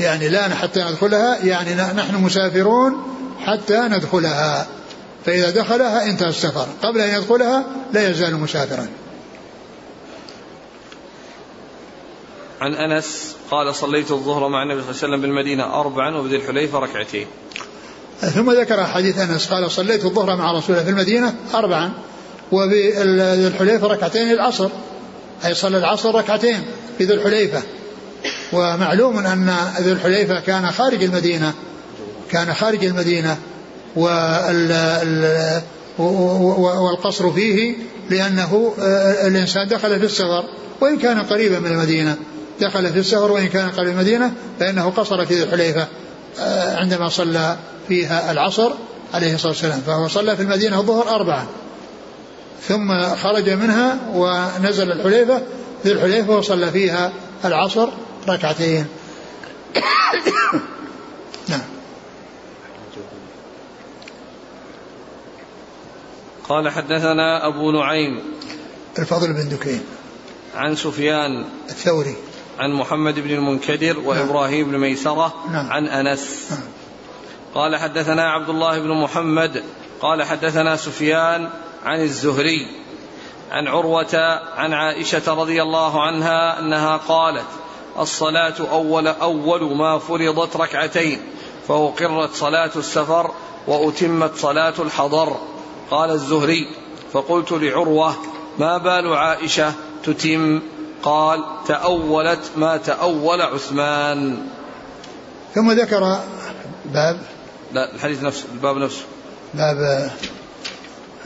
[0.00, 3.02] يعني لا حتى ندخلها يعني نحن مسافرون
[3.40, 4.66] حتى ندخلها.
[5.24, 6.66] فإذا دخلها انتهى السفر.
[6.82, 8.88] قبل أن يدخلها لا يزال مسافرا.
[12.60, 16.78] عن أنس قال صليت الظهر مع النبي صلى الله عليه وسلم بالمدينة أربعا وبذي الحليفة
[16.78, 17.26] ركعتين.
[18.20, 21.92] ثم ذكر حديث أنس قال صليت الظهر مع رسول الله في المدينة أربعا.
[22.52, 23.02] وبذي
[23.46, 24.68] الحليفة ركعتين العصر.
[25.44, 26.62] أي صلى العصر ركعتين
[26.98, 27.62] في ذي الحليفة.
[28.52, 31.52] ومعلوم أن ذو الحليفة كان خارج المدينة.
[32.30, 33.36] كان خارج المدينة.
[35.98, 37.76] والقصر فيه
[38.10, 40.44] لأنه آه، الإنسان دخل في السفر.
[40.80, 42.16] وإن كان قريبا من المدينة.
[42.60, 45.86] دخل في السفر وإن كان قريبا من المدينة فإنه قصر في ذي الحليفة.
[46.40, 47.56] آه، عندما صلى
[47.88, 48.70] فيها العصر
[49.14, 49.80] عليه الصلاة والسلام.
[49.86, 51.46] فهو صلى في المدينة الظهر أربعة.
[52.62, 55.42] ثم خرج منها ونزل الحليفة
[55.84, 57.12] ذي الحليفة وصلى فيها
[57.44, 57.88] العصر
[58.28, 58.86] ركعتين
[61.48, 61.60] نعم
[66.48, 68.22] قال حدثنا أبو نعيم
[68.98, 69.80] الفضل بن دكين
[70.54, 72.16] عن سفيان الثوري
[72.58, 74.06] عن محمد بن المنكدر نعم.
[74.06, 75.70] وإبراهيم بن ميسرة نعم.
[75.70, 76.60] عن أنس نعم.
[77.54, 79.62] قال حدثنا عبد الله بن محمد
[80.00, 81.50] قال حدثنا سفيان
[81.88, 82.66] عن الزهري
[83.50, 87.46] عن عروة عن عائشة رضي الله عنها أنها قالت
[87.98, 91.20] الصلاة أول أول ما فرضت ركعتين
[91.68, 93.30] فأقرت صلاة السفر
[93.66, 95.36] وأتمت صلاة الحضر.
[95.90, 96.66] قال الزهري
[97.12, 98.14] فقلت لعروة
[98.58, 99.72] ما بال عائشة
[100.04, 100.62] تتم؟
[101.02, 104.46] قال تأولت ما تأول عثمان.
[105.54, 106.18] ثم ذكر
[106.84, 107.20] باب
[107.72, 109.04] لا الحديث نفسه الباب نفسه.
[109.54, 110.10] باب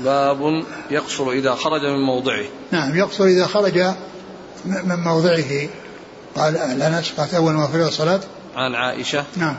[0.04, 2.44] باب يقصر إذا خرج من موضعه.
[2.70, 3.78] نعم يقصر إذا خرج
[4.64, 5.68] من موضعه.
[6.36, 8.20] قال الأنس قالت أول ما فرض الصلاة؟
[8.56, 9.24] عن عائشة.
[9.36, 9.56] نعم.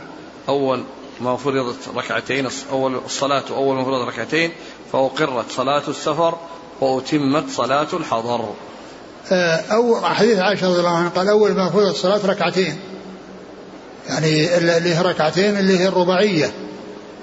[0.49, 0.83] أول
[1.21, 4.51] ما فرضت ركعتين أول الصلاة أول ما فرضت ركعتين
[4.91, 6.37] فأقرت صلاة السفر
[6.81, 8.53] وأتمت صلاة الحضر.
[9.31, 12.79] آه، أو حديث عائشة رضي الله عنها قال أول ما فرضت الصلاة ركعتين.
[14.09, 16.51] يعني اللي هي ركعتين اللي هي الرباعية.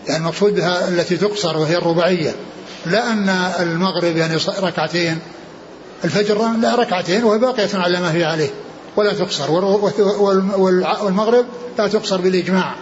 [0.06, 2.34] يعني المقصود بها التي تقصر وهي الرباعية.
[2.86, 3.28] لا أن
[3.60, 5.18] المغرب يعني ركعتين
[6.04, 8.50] الفجر لا ركعتين وهي باقية على ما هي عليه
[8.96, 9.50] ولا تقصر
[11.00, 11.46] والمغرب
[11.78, 12.74] لا تقصر بالإجماع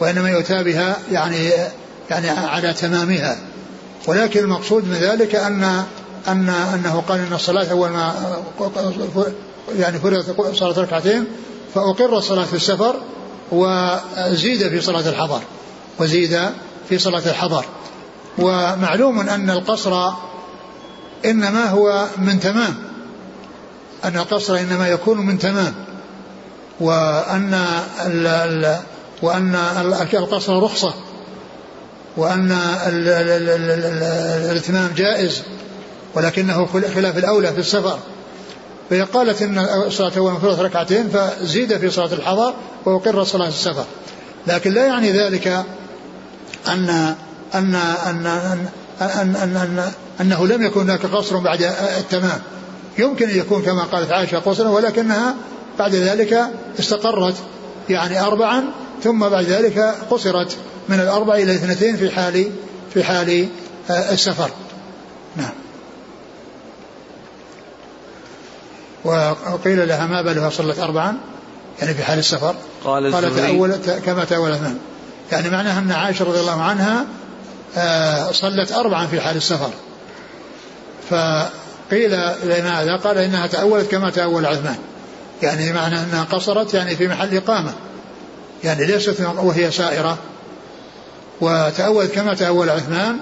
[0.00, 1.50] وإنما يؤتى بها يعني
[2.10, 3.36] يعني على تمامها.
[4.06, 5.84] ولكن المقصود من ذلك أن
[6.28, 8.14] أن أنه قال أن الصلاة أول ما
[9.78, 11.24] يعني فرضت صلاة ركعتين
[11.74, 12.94] فأقر الصلاة في السفر
[13.52, 15.40] وزيد في صلاة الحضر
[15.98, 16.38] وزيد
[16.88, 17.64] في صلاة الحضر.
[18.38, 20.10] ومعلوم أن القصر
[21.24, 22.74] إنما هو من تمام.
[24.04, 25.74] أن القصر إنما يكون من تمام.
[26.80, 27.54] وأن
[28.06, 28.78] ال ال
[29.22, 29.54] وأن
[30.14, 30.94] القصر رخصة.
[32.16, 32.58] وأن
[34.50, 35.42] الاتمام جائز.
[36.14, 37.98] ولكنه خلاف الأولى في السفر.
[38.90, 43.84] فهي قالت إن الصلاة اول مفروض ركعتين فزيد في صلاة الحضر وأقر صلاة السفر.
[44.46, 45.64] لكن لا يعني ذلك
[46.68, 47.14] أن
[47.54, 48.68] ان ان ان,
[49.00, 51.62] أن, أن, أن أنه لم يكن هناك قصر بعد
[51.98, 52.40] التمام.
[52.98, 55.34] يمكن أن يكون كما قالت عائشة قصرا ولكنها
[55.78, 57.34] بعد ذلك استقرت
[57.88, 58.64] يعني اربعا
[59.04, 60.56] ثم بعد ذلك قصرت
[60.88, 62.50] من الأربع إلى اثنتين في حال
[62.94, 63.48] في حال
[63.90, 64.50] آه، السفر.
[65.36, 65.52] نعم.
[69.04, 71.16] وقيل لها ما بالها صلت أربعا؟
[71.82, 74.78] يعني في حال السفر؟ قال قالت تأولت كما تأولت من
[75.32, 77.04] يعني معناها أن عائشة رضي الله عنها
[78.32, 79.70] صلت أربعا في حال السفر.
[81.10, 82.10] فقيل
[82.44, 84.76] لماذا؟ قال إنها تأولت كما تأول عثمان.
[85.42, 87.72] يعني معنى أنها قصرت يعني في محل إقامة.
[88.64, 90.18] يعني ليست وهي سائرة.
[91.40, 93.18] وتأولت كما تأول عثمان.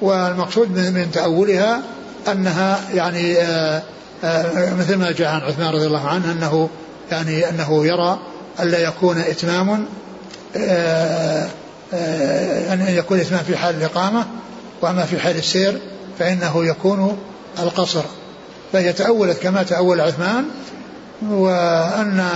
[0.00, 1.82] والمقصود من تأولها
[2.28, 3.82] أنها يعني آآ
[4.24, 6.68] آآ مثل ما جاء عن عثمان رضي الله عنه أنه
[7.10, 8.18] يعني أنه يرى
[8.60, 9.86] ألا يكون إتمام
[11.92, 14.24] أن يكون إتمام في حال الإقامة
[14.82, 15.80] وأما في حال السير
[16.18, 17.18] فإنه يكون
[17.58, 18.02] القصر.
[18.72, 20.44] فهي تأولت كما تأول عثمان
[21.22, 22.28] وأن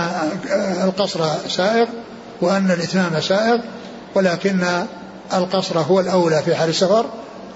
[0.83, 1.87] القصر سائغ
[2.41, 3.59] وأن الإتمام سائغ
[4.15, 4.63] ولكن
[5.33, 7.05] القصر هو الأولى في حال السفر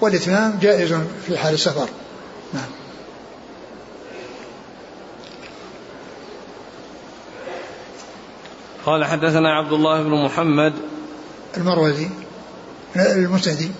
[0.00, 0.94] والإتمام جائز
[1.26, 1.88] في حال السفر.
[2.54, 2.64] نعم.
[8.86, 10.72] قال حدثنا عبد الله بن محمد
[11.56, 12.08] المروزي
[12.96, 13.70] المسندي.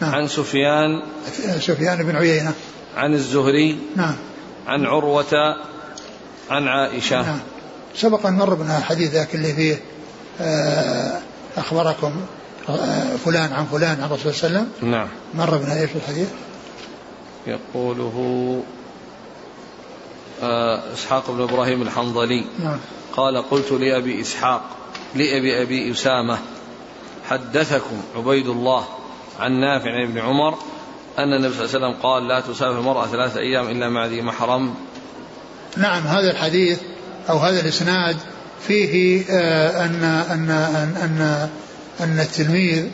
[0.00, 0.14] نعم.
[0.14, 1.02] عن سفيان.
[1.60, 2.52] سفيان بن عيينة.
[2.96, 3.78] عن الزهري.
[3.96, 4.14] نعم.
[4.66, 5.56] عن عروة.
[6.50, 7.22] عن عائشة.
[7.22, 7.38] نعم.
[7.96, 9.80] سبق أن مر بنا الحديث ذاك اللي فيه
[10.40, 11.20] آه،
[11.56, 12.12] أخبركم
[12.68, 14.90] آه، فلان عن فلان عن الرسول صلى الله عليه وسلم.
[14.90, 15.08] نعم.
[15.34, 16.28] مر بنا إيش الحديث؟
[17.46, 18.62] يقوله
[20.42, 22.44] آه، إسحاق بن إبراهيم الحنظلي.
[22.64, 22.78] نعم.
[23.16, 24.62] قال قلت لأبي إسحاق
[25.14, 26.38] لأبي أبي أسامة.
[27.28, 28.84] حدثكم عبيد الله
[29.40, 30.58] عن نافع عن ابن عمر
[31.18, 34.22] أن النبي صلى الله عليه وسلم قال لا تسافر المرأة ثلاثة أيام إلا مع ذي
[34.22, 34.74] محرم.
[35.76, 36.78] نعم هذا الحديث
[37.30, 38.16] أو هذا الإسناد
[38.66, 41.48] فيه آه، أن أن أن أن,
[42.00, 42.86] أن التلميذ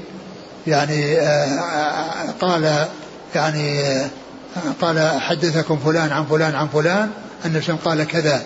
[0.67, 2.87] يعني آه، قال
[3.35, 4.11] يعني آه،
[4.81, 7.11] قال حدثكم فلان عن فلان عن فلان
[7.45, 8.43] النبي قال كذا.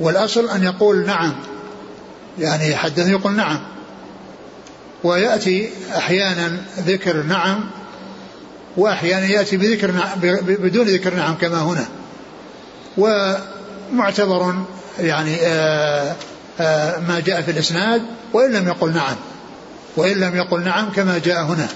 [0.00, 1.34] والأصل أن يقول نعم
[2.38, 3.60] يعني حدث يقول نعم.
[5.04, 7.70] ويأتي أحيانا ذكر نعم
[8.76, 10.08] وأحيانا يأتي بذكر نعم
[10.42, 11.86] بدون ذكر نعم كما هنا.
[12.96, 14.54] ومعتبر
[15.00, 16.14] يعني آآ
[16.60, 19.16] آآ ما جاء في الإسناد وإن لم يقل نعم
[19.96, 21.68] وإن لم يقل نعم كما جاء هنا.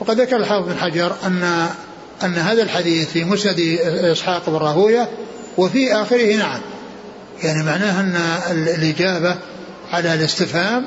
[0.00, 1.68] وقد ذكر الحافظ بن حجر أن
[2.24, 3.60] أن هذا الحديث في مسند
[4.12, 5.08] إسحاق بن راهوية
[5.58, 6.60] وفي آخره نعم.
[7.42, 8.16] يعني معناه أن
[8.50, 9.36] الإجابة
[9.92, 10.86] على الاستفهام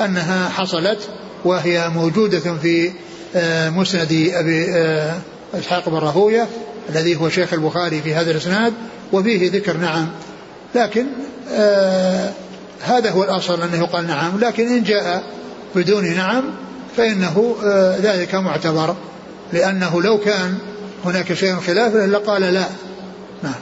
[0.00, 1.08] أنها حصلت
[1.44, 2.92] وهي موجودة في
[3.36, 5.18] آه، مسند أبي آه،
[5.54, 6.48] إسحاق بن راهوية
[6.88, 8.74] الذي هو شيخ البخاري في هذا الإسناد
[9.12, 10.08] وفيه ذكر نعم.
[10.74, 11.06] لكن
[11.50, 12.32] آه
[12.82, 14.38] هذا هو الأصل أنه يقال نعم.
[14.40, 15.22] لكن إن جاء
[15.74, 16.44] بدون نعم
[16.96, 18.96] فإنه آه ذلك معتبر.
[19.52, 20.58] لأنه لو كان
[21.04, 22.64] هناك شيء خلافه لقال لا.
[23.42, 23.54] نعم.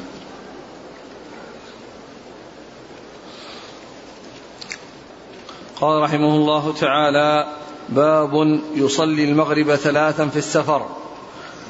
[5.81, 7.56] قال رحمه الله تعالى
[7.89, 10.87] باب يصلي المغرب ثلاثا في السفر.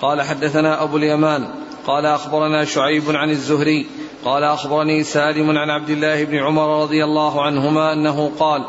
[0.03, 1.49] قال حدثنا أبو اليمان
[1.87, 3.87] قال أخبرنا شعيب عن الزهري
[4.25, 8.67] قال أخبرني سالم عن عبد الله بن عمر رضي الله عنهما أنه قال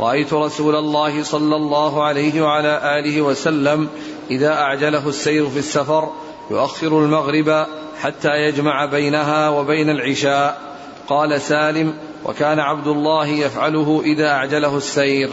[0.00, 3.88] رأيت رسول الله صلى الله عليه وعلى آله وسلم
[4.30, 6.08] إذا أعجله السير في السفر
[6.50, 7.66] يؤخر المغرب
[8.00, 10.60] حتى يجمع بينها وبين العشاء.
[11.08, 11.94] قال سالم
[12.24, 15.30] وكان عبد الله يفعله إذا أعجله السير.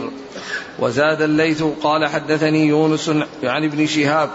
[0.80, 3.10] وزاد الليث قال حدثني يونس
[3.44, 4.30] عن ابن شهاب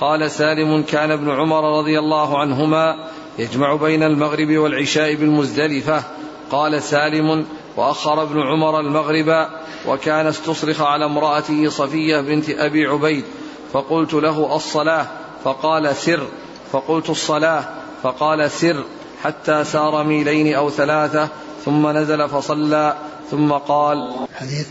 [0.00, 6.02] قال سالم كان ابن عمر رضي الله عنهما يجمع بين المغرب والعشاء بالمزدلفة.
[6.50, 7.46] قال سالم
[7.76, 9.48] وأخر ابن عمر المغرب
[9.86, 13.24] وكان استصرخ على امرأته صفية بنت أبي عبيد
[13.72, 15.06] فقلت له الصلاة؟
[15.44, 16.26] فقال سر.
[16.72, 17.64] فقلت الصلاة؟
[18.02, 18.84] فقال سر.
[19.22, 21.28] حتى سار ميلين أو ثلاثة
[21.68, 22.96] ثم نزل فصلى
[23.30, 24.68] ثم قال حديث.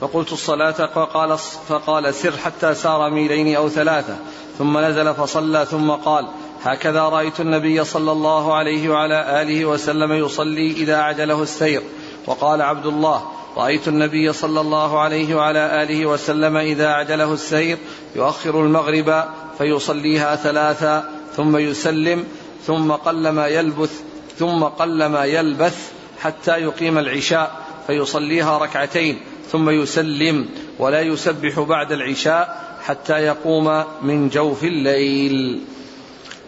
[0.00, 4.16] فقلت الصلاة فقال, فقال سر حتى سار ميلين أو ثلاثة.
[4.58, 6.28] ثم نزل فصلى ثم قال
[6.62, 11.82] هكذا رأيت النبي صلى الله عليه وعلى آله وسلم يصلي إذا عجله السير.
[12.26, 13.22] وقال عبد الله
[13.56, 17.78] رأيت النبي صلى الله عليه وعلى آله وسلم إذا عجله السير
[18.16, 19.24] يؤخر المغرب
[19.58, 22.24] فيصليها ثلاثا ثم يسلم
[22.66, 24.00] ثم قلما يلبث
[24.38, 25.90] ثم قلما يلبث
[26.20, 29.20] حتى يقيم العشاء فيصليها ركعتين
[29.52, 30.48] ثم يسلم
[30.78, 35.60] ولا يسبح بعد العشاء حتى يقوم من جوف الليل.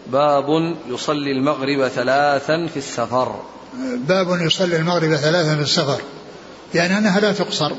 [0.07, 3.35] باب يصلي المغرب ثلاثا في السفر.
[3.97, 6.01] باب يصلي المغرب ثلاثا في السفر.
[6.73, 7.71] يعني أنها لا تقصر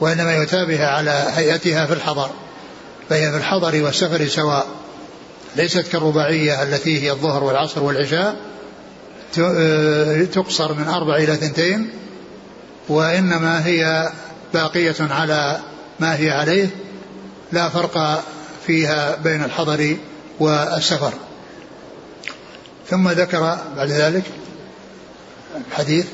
[0.00, 2.30] وإنما يتابع على هيئتها في الحضر
[3.08, 4.66] فهي في الحضر والسفر سواء.
[5.56, 8.36] ليست كالرباعية التي هي الظهر والعصر والعشاء
[10.32, 11.90] تقصر من أربع إلى ثنتين
[12.88, 14.12] وإنما هي
[14.54, 15.60] باقية على
[16.00, 16.68] ما هي عليه
[17.52, 18.24] لا فرق
[18.66, 19.96] فيها بين الحضر
[20.40, 21.12] والسفر.
[22.90, 24.24] ثم ذكر بعد ذلك
[25.70, 26.06] الحديث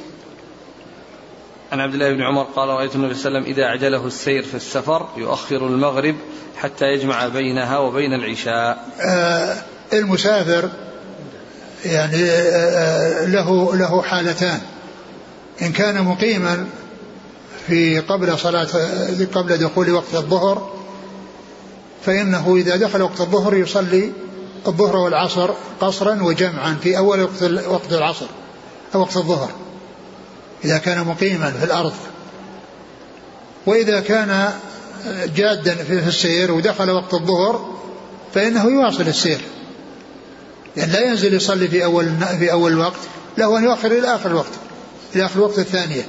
[1.72, 4.42] عن عبد الله بن عمر قال رأيت النبي صلى الله عليه وسلم إذا أعجله السير
[4.42, 6.16] في السفر يؤخر المغرب
[6.56, 8.88] حتى يجمع بينها وبين العشاء.
[9.00, 9.56] آه
[9.92, 10.68] المسافر
[11.84, 14.60] يعني آه له له حالتان.
[15.62, 16.66] إن كان مقيما
[17.66, 18.68] في قبل صلاة
[19.34, 20.74] قبل دخول وقت الظهر
[22.06, 24.12] فإنه إذا دخل وقت الظهر يصلي
[24.66, 25.50] الظهر والعصر
[25.80, 28.26] قصرا وجمعا في أول وقت وقت العصر
[28.94, 29.50] أو وقت الظهر.
[30.64, 31.92] إذا كان مقيما في الأرض.
[33.66, 34.52] وإذا كان
[35.36, 37.74] جادا في السير ودخل وقت الظهر
[38.34, 39.40] فإنه يواصل السير.
[40.76, 43.00] لأن لا ينزل يصلي في أول في أول الوقت
[43.38, 44.52] له أن يؤخر إلى آخر الوقت
[45.14, 46.06] إلى آخر الوقت الثانية.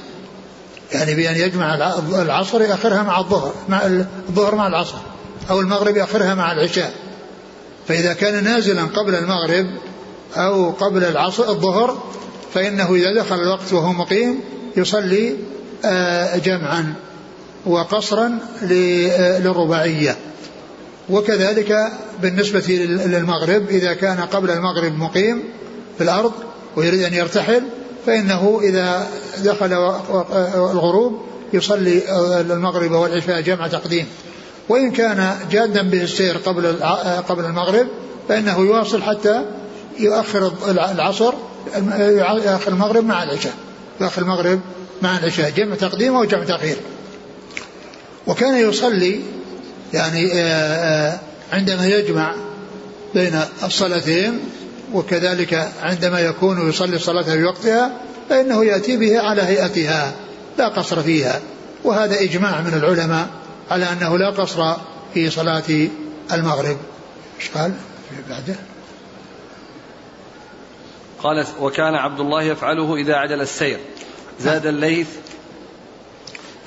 [0.92, 1.74] يعني بأن يجمع
[2.14, 3.86] العصر يأخرها مع الظهر مع
[4.28, 4.98] الظهر مع العصر
[5.50, 6.94] أو المغرب يأخرها مع العشاء.
[7.88, 9.66] فإذا كان نازلا قبل المغرب
[10.36, 12.02] أو قبل العصر الظهر
[12.54, 14.40] فإنه إذا دخل الوقت وهو مقيم
[14.76, 15.36] يصلي
[15.84, 16.94] آه، جمعا
[17.66, 20.16] وقصرا آه، للرباعية.
[21.10, 21.76] وكذلك
[22.22, 22.64] بالنسبة
[23.06, 25.42] للمغرب إذا كان قبل المغرب مقيم
[25.98, 26.32] في الأرض
[26.76, 27.62] ويريد أن يرتحل
[28.06, 29.06] فإنه إذا
[29.44, 29.72] دخل
[30.54, 31.20] الغروب
[31.52, 32.02] يصلي
[32.40, 34.06] المغرب والعشاء جمع تقديم.
[34.68, 36.66] وإن كان جادا به السير قبل
[37.28, 37.86] قبل المغرب
[38.28, 39.44] فإنه يواصل حتى
[39.98, 41.34] يؤخر العصر
[42.44, 43.54] يؤخر المغرب مع العشاء.
[44.00, 44.60] يؤخر المغرب
[45.02, 45.50] مع العشاء.
[45.50, 46.76] جمع تقديم أو جمع تأخير.
[48.26, 49.20] وكان يصلي
[49.94, 51.18] يعني آه، آه،
[51.52, 52.34] عندما يجمع
[53.14, 54.40] بين الصلاتين
[54.92, 57.92] وكذلك عندما يكون يصلي الصلاة في وقتها
[58.28, 60.12] فإنه يأتي به على هيئتها
[60.58, 61.40] لا قصر فيها.
[61.84, 63.28] وهذا إجماع من العلماء
[63.70, 64.74] على أنه لا قصر
[65.14, 65.88] في صلاة
[66.32, 66.76] المغرب.
[67.40, 67.72] إيش قال؟
[68.30, 68.56] بعده.
[71.22, 73.78] قال وكان عبد الله يفعله إذا عجل السير.
[74.40, 75.08] زاد الليث.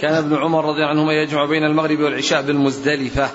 [0.02, 3.30] كان ابن عمر رضي الله عنهما يجمع بين المغرب والعشاء بالمزدلفة.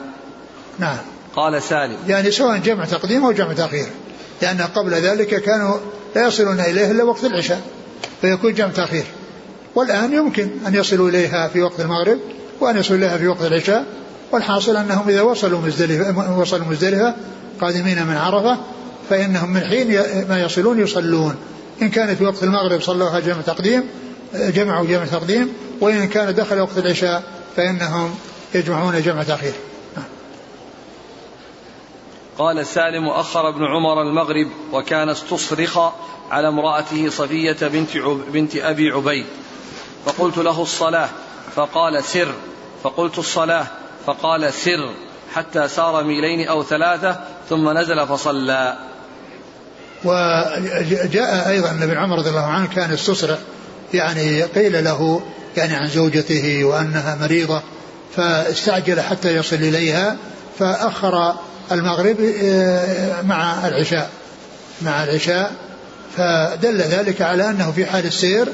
[0.79, 0.99] نعم.
[1.37, 1.97] قال سالم.
[2.09, 3.87] يعني سواء جمع تقديم أو جمع تأخير.
[4.43, 5.77] لأن قبل ذلك كانوا
[6.17, 7.61] لا يصلون إليه إلا وقت العشاء
[8.21, 9.05] فيكون جمع تأخير.
[9.75, 12.19] والآن يمكن أن يصلوا إليها في وقت المغرب
[12.61, 13.87] وأن يصلوا إليها في وقت العشاء
[14.33, 17.15] والحاصل أنهم إذا وصلوا مزدلفة وصلوا مزدلفة
[17.61, 18.59] قادمين من عرفة
[19.11, 19.89] فإنهم من حين
[20.29, 21.37] ما يصلون يصلون.
[21.83, 23.89] إن كان في وقت المغرب صلوها جمع تقديم
[24.35, 27.23] جمعوا جمع تقديم وإن كان دخل وقت العشاء
[27.57, 28.15] فإنهم
[28.55, 29.53] يجمعون جمع تأخير.
[32.39, 35.79] قال سالم أخر ابن عمر المغرب وكان استصرخ
[36.31, 37.97] على امرأته صفية بنت,
[38.33, 39.27] بنت أبي عبيد.
[40.07, 41.09] فقلت له الصلاة.
[41.57, 42.35] فقال سر.
[42.85, 43.67] فقلت الصلاة.
[44.07, 44.91] فقال سر.
[45.35, 48.79] حتى سار ميلين أو ثلاثة ثم نزل فصلى.
[50.05, 53.39] وجاء أيضا أن ابن عمر رضي الله عنه كان استصرخ
[53.95, 55.23] يعني قيل له
[55.57, 57.63] يعني عن زوجته وأنها مريضة
[58.17, 60.17] فاستعجل حتى يصل إليها
[60.59, 61.35] فأخر
[61.73, 64.11] المغرب آه، مع العشاء
[64.83, 65.53] مع العشاء
[66.17, 68.49] فدل ذلك على أنه في حال السير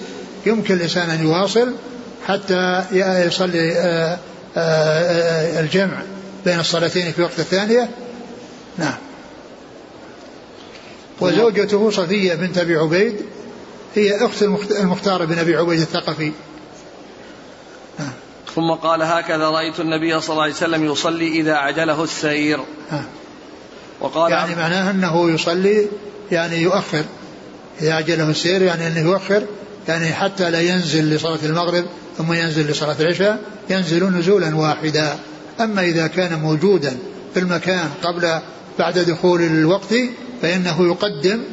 [0.47, 1.73] يمكن الإنسان أن يواصل
[2.27, 2.85] حتى
[3.27, 4.19] يصلي آه،
[4.57, 6.03] آه، الجمع
[6.45, 7.89] بين الصلاتين في وقت الثانية.
[8.79, 9.10] نعم.
[11.21, 13.17] وزوجته صفية بنت أبي عبيد
[13.95, 16.33] هي أخت المختار بن أبي عبيد الثقفي.
[18.55, 22.61] ثم قال هكذا رأيت النبي صلى الله عليه وسلم يصلي إذا عجله السير.
[24.01, 25.87] وقال يعني معناه أنه يصلي
[26.33, 27.05] يعني يؤخر
[27.81, 29.43] إذا عجله السير يعني أنه يؤخر
[29.89, 31.85] يعني حتى لا ينزل لصلاة المغرب
[32.19, 33.41] ثم ينزل لصلاة العشاء
[33.71, 35.19] ينزل نزولا واحدا
[35.61, 36.97] أما إذا كان موجودا
[37.35, 38.41] في المكان قبل
[38.79, 39.95] بعد دخول الوقت
[40.43, 41.45] فإنه يقدم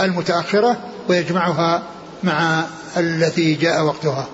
[0.00, 0.76] المتأخرة
[1.08, 1.82] ويجمعها
[2.22, 2.64] مع
[2.96, 4.28] التي جاء وقتها.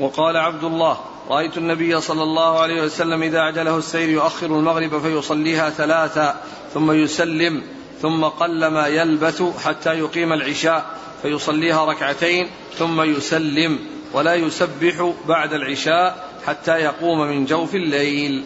[0.00, 5.70] وقال عبد الله رأيت النبي صلى الله عليه وسلم إذا أعجله السير يؤخر المغرب فيصليها
[5.70, 6.40] ثلاثا
[6.74, 7.62] ثم يسلم
[8.02, 10.86] ثم قلما يلبث حتى يقيم العشاء
[11.22, 13.78] فيصليها ركعتين ثم يسلم
[14.12, 18.44] ولا يسبح بعد العشاء حتى يقوم من جوف الليل.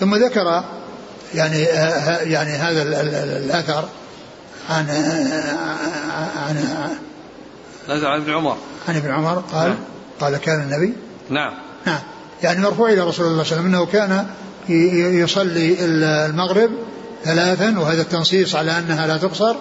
[0.00, 0.64] ثم ذكر
[1.34, 1.62] يعني
[2.32, 3.88] يعني هذا الأثر
[4.70, 4.90] عن
[6.36, 6.64] عن
[7.88, 8.56] عن ابن عمر.
[8.88, 9.78] عن ابن عمر قال نعم.
[10.20, 10.92] قال كان النبي.
[11.30, 11.54] نعم.
[11.86, 12.00] نعم.
[12.42, 14.26] يعني مرفوع إلى رسول الله صلى الله عليه وسلم إنه كان
[15.22, 16.70] يصلي المغرب
[17.24, 19.56] ثلاثا وهذا التنصيص على أنها لا تقصر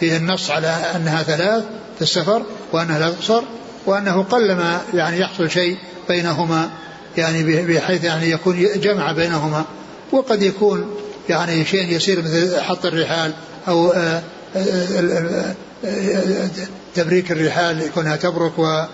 [0.00, 1.64] فيه النص على أنها ثلاث
[1.96, 2.42] في السفر
[2.72, 3.42] وأنها لا تقصر
[3.86, 5.78] وأنه قلما يعني يحصل شيء
[6.08, 6.70] بينهما
[7.16, 9.64] يعني بحيث يعني يكون جمع بينهما.
[10.14, 10.94] وقد يكون
[11.28, 13.32] يعني شيء يسير مثل حط الرحال
[13.68, 14.22] أو آه،
[14.56, 15.54] آه،
[15.84, 16.48] آه،
[16.94, 18.86] تبريك الرحال يكونها تبرك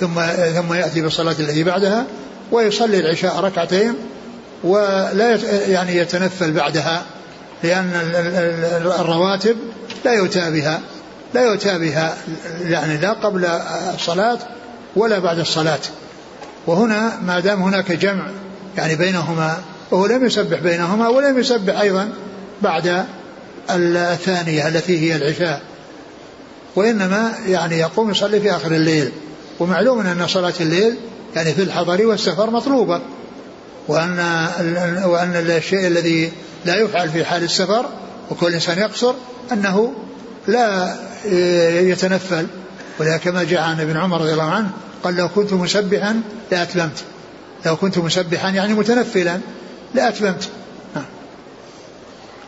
[0.00, 0.20] ثم
[0.54, 2.06] ثم يأتي بالصلاة التي بعدها
[2.52, 3.94] ويصلي العشاء ركعتين
[4.64, 7.02] ولا يعني يتنفل بعدها
[7.62, 7.90] لأن
[9.00, 9.56] الرواتب
[10.04, 10.80] لا يؤتى بها
[11.34, 12.16] لا يؤتى بها
[12.62, 13.44] يعني لا قبل
[13.94, 14.38] الصلاة
[14.96, 15.78] ولا بعد الصلاة.
[16.66, 18.26] وهنا ما دام هناك جمع
[18.76, 19.58] يعني بينهما
[19.90, 22.08] وهو لم يسبح بينهما ولم يسبح أيضا
[22.62, 23.04] بعد
[23.70, 25.62] الثانية التي هي العشاء
[26.76, 29.12] وإنما يعني يقوم يصلي في آخر الليل.
[29.60, 30.94] ومعلوم أن صلاة الليل
[31.36, 33.00] يعني في الحضر والسفر مطلوبة
[33.88, 34.18] وأن
[35.04, 36.32] وأن الشيء الذي
[36.64, 37.86] لا يفعل في حال السفر
[38.30, 39.14] وكل إنسان يقصر
[39.52, 39.92] أنه
[40.46, 40.96] لا
[41.80, 42.46] يتنفل.
[43.00, 44.70] ولكن كما جاء عن ابن عمر رضي الله عنه
[45.04, 46.20] قال لو كنت مسبحا
[46.50, 47.04] لأتممت
[47.66, 49.40] لو كنت مسبحا يعني متنفلا.
[49.94, 50.50] لأتممت
[50.94, 51.04] نعم.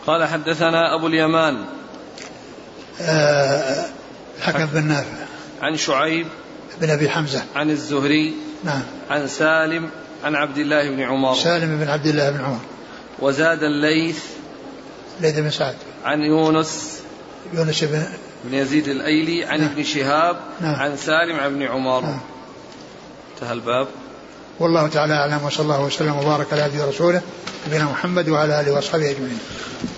[0.06, 1.64] قال حدثنا أبو اليمان.
[3.00, 3.86] آه
[4.38, 5.26] الحكم بن نافع.
[5.62, 6.26] عن شعيب.
[6.80, 7.42] بن أبي حمزة.
[7.56, 8.34] عن الزهري.
[8.64, 8.82] نعم.
[9.10, 9.90] عن سالم.
[10.24, 11.34] عن عبد الله بن عمر.
[11.34, 12.60] سالم بن عبد الله بن عمر.
[13.18, 14.24] وزاد الليث.
[15.20, 15.74] ليث بن سعد.
[16.04, 17.00] عن يونس.
[17.52, 18.04] يونس بن
[18.44, 19.44] بن يزيد الأيلي.
[19.44, 19.68] عن نعم.
[19.68, 20.36] ابن شهاب.
[20.60, 20.74] نعم.
[20.74, 22.00] عن سالم عن ابن عمر.
[22.00, 22.20] نعم.
[23.34, 23.88] انتهى الباب.
[24.60, 27.20] والله تعالى أعلم وصلى الله وسلم وبارك على عبده ورسوله
[27.68, 29.38] نبينا محمد وعلى آله وأصحابه أجمعين.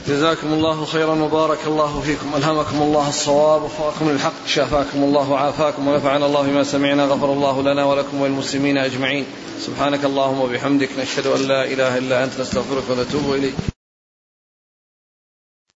[0.08, 2.36] جزاكم الله خيرا وبارك الله فيكم.
[2.36, 7.84] ألهمكم الله الصواب وفقكم للحق شافاكم الله وعافاكم ونفعنا الله بما سمعنا غفر الله لنا
[7.84, 9.24] ولكم وللمسلمين أجمعين.
[9.60, 13.54] سبحانك اللهم وبحمدك نشهد أن لا إله إلا أنت نستغفرك ونتوب إليك.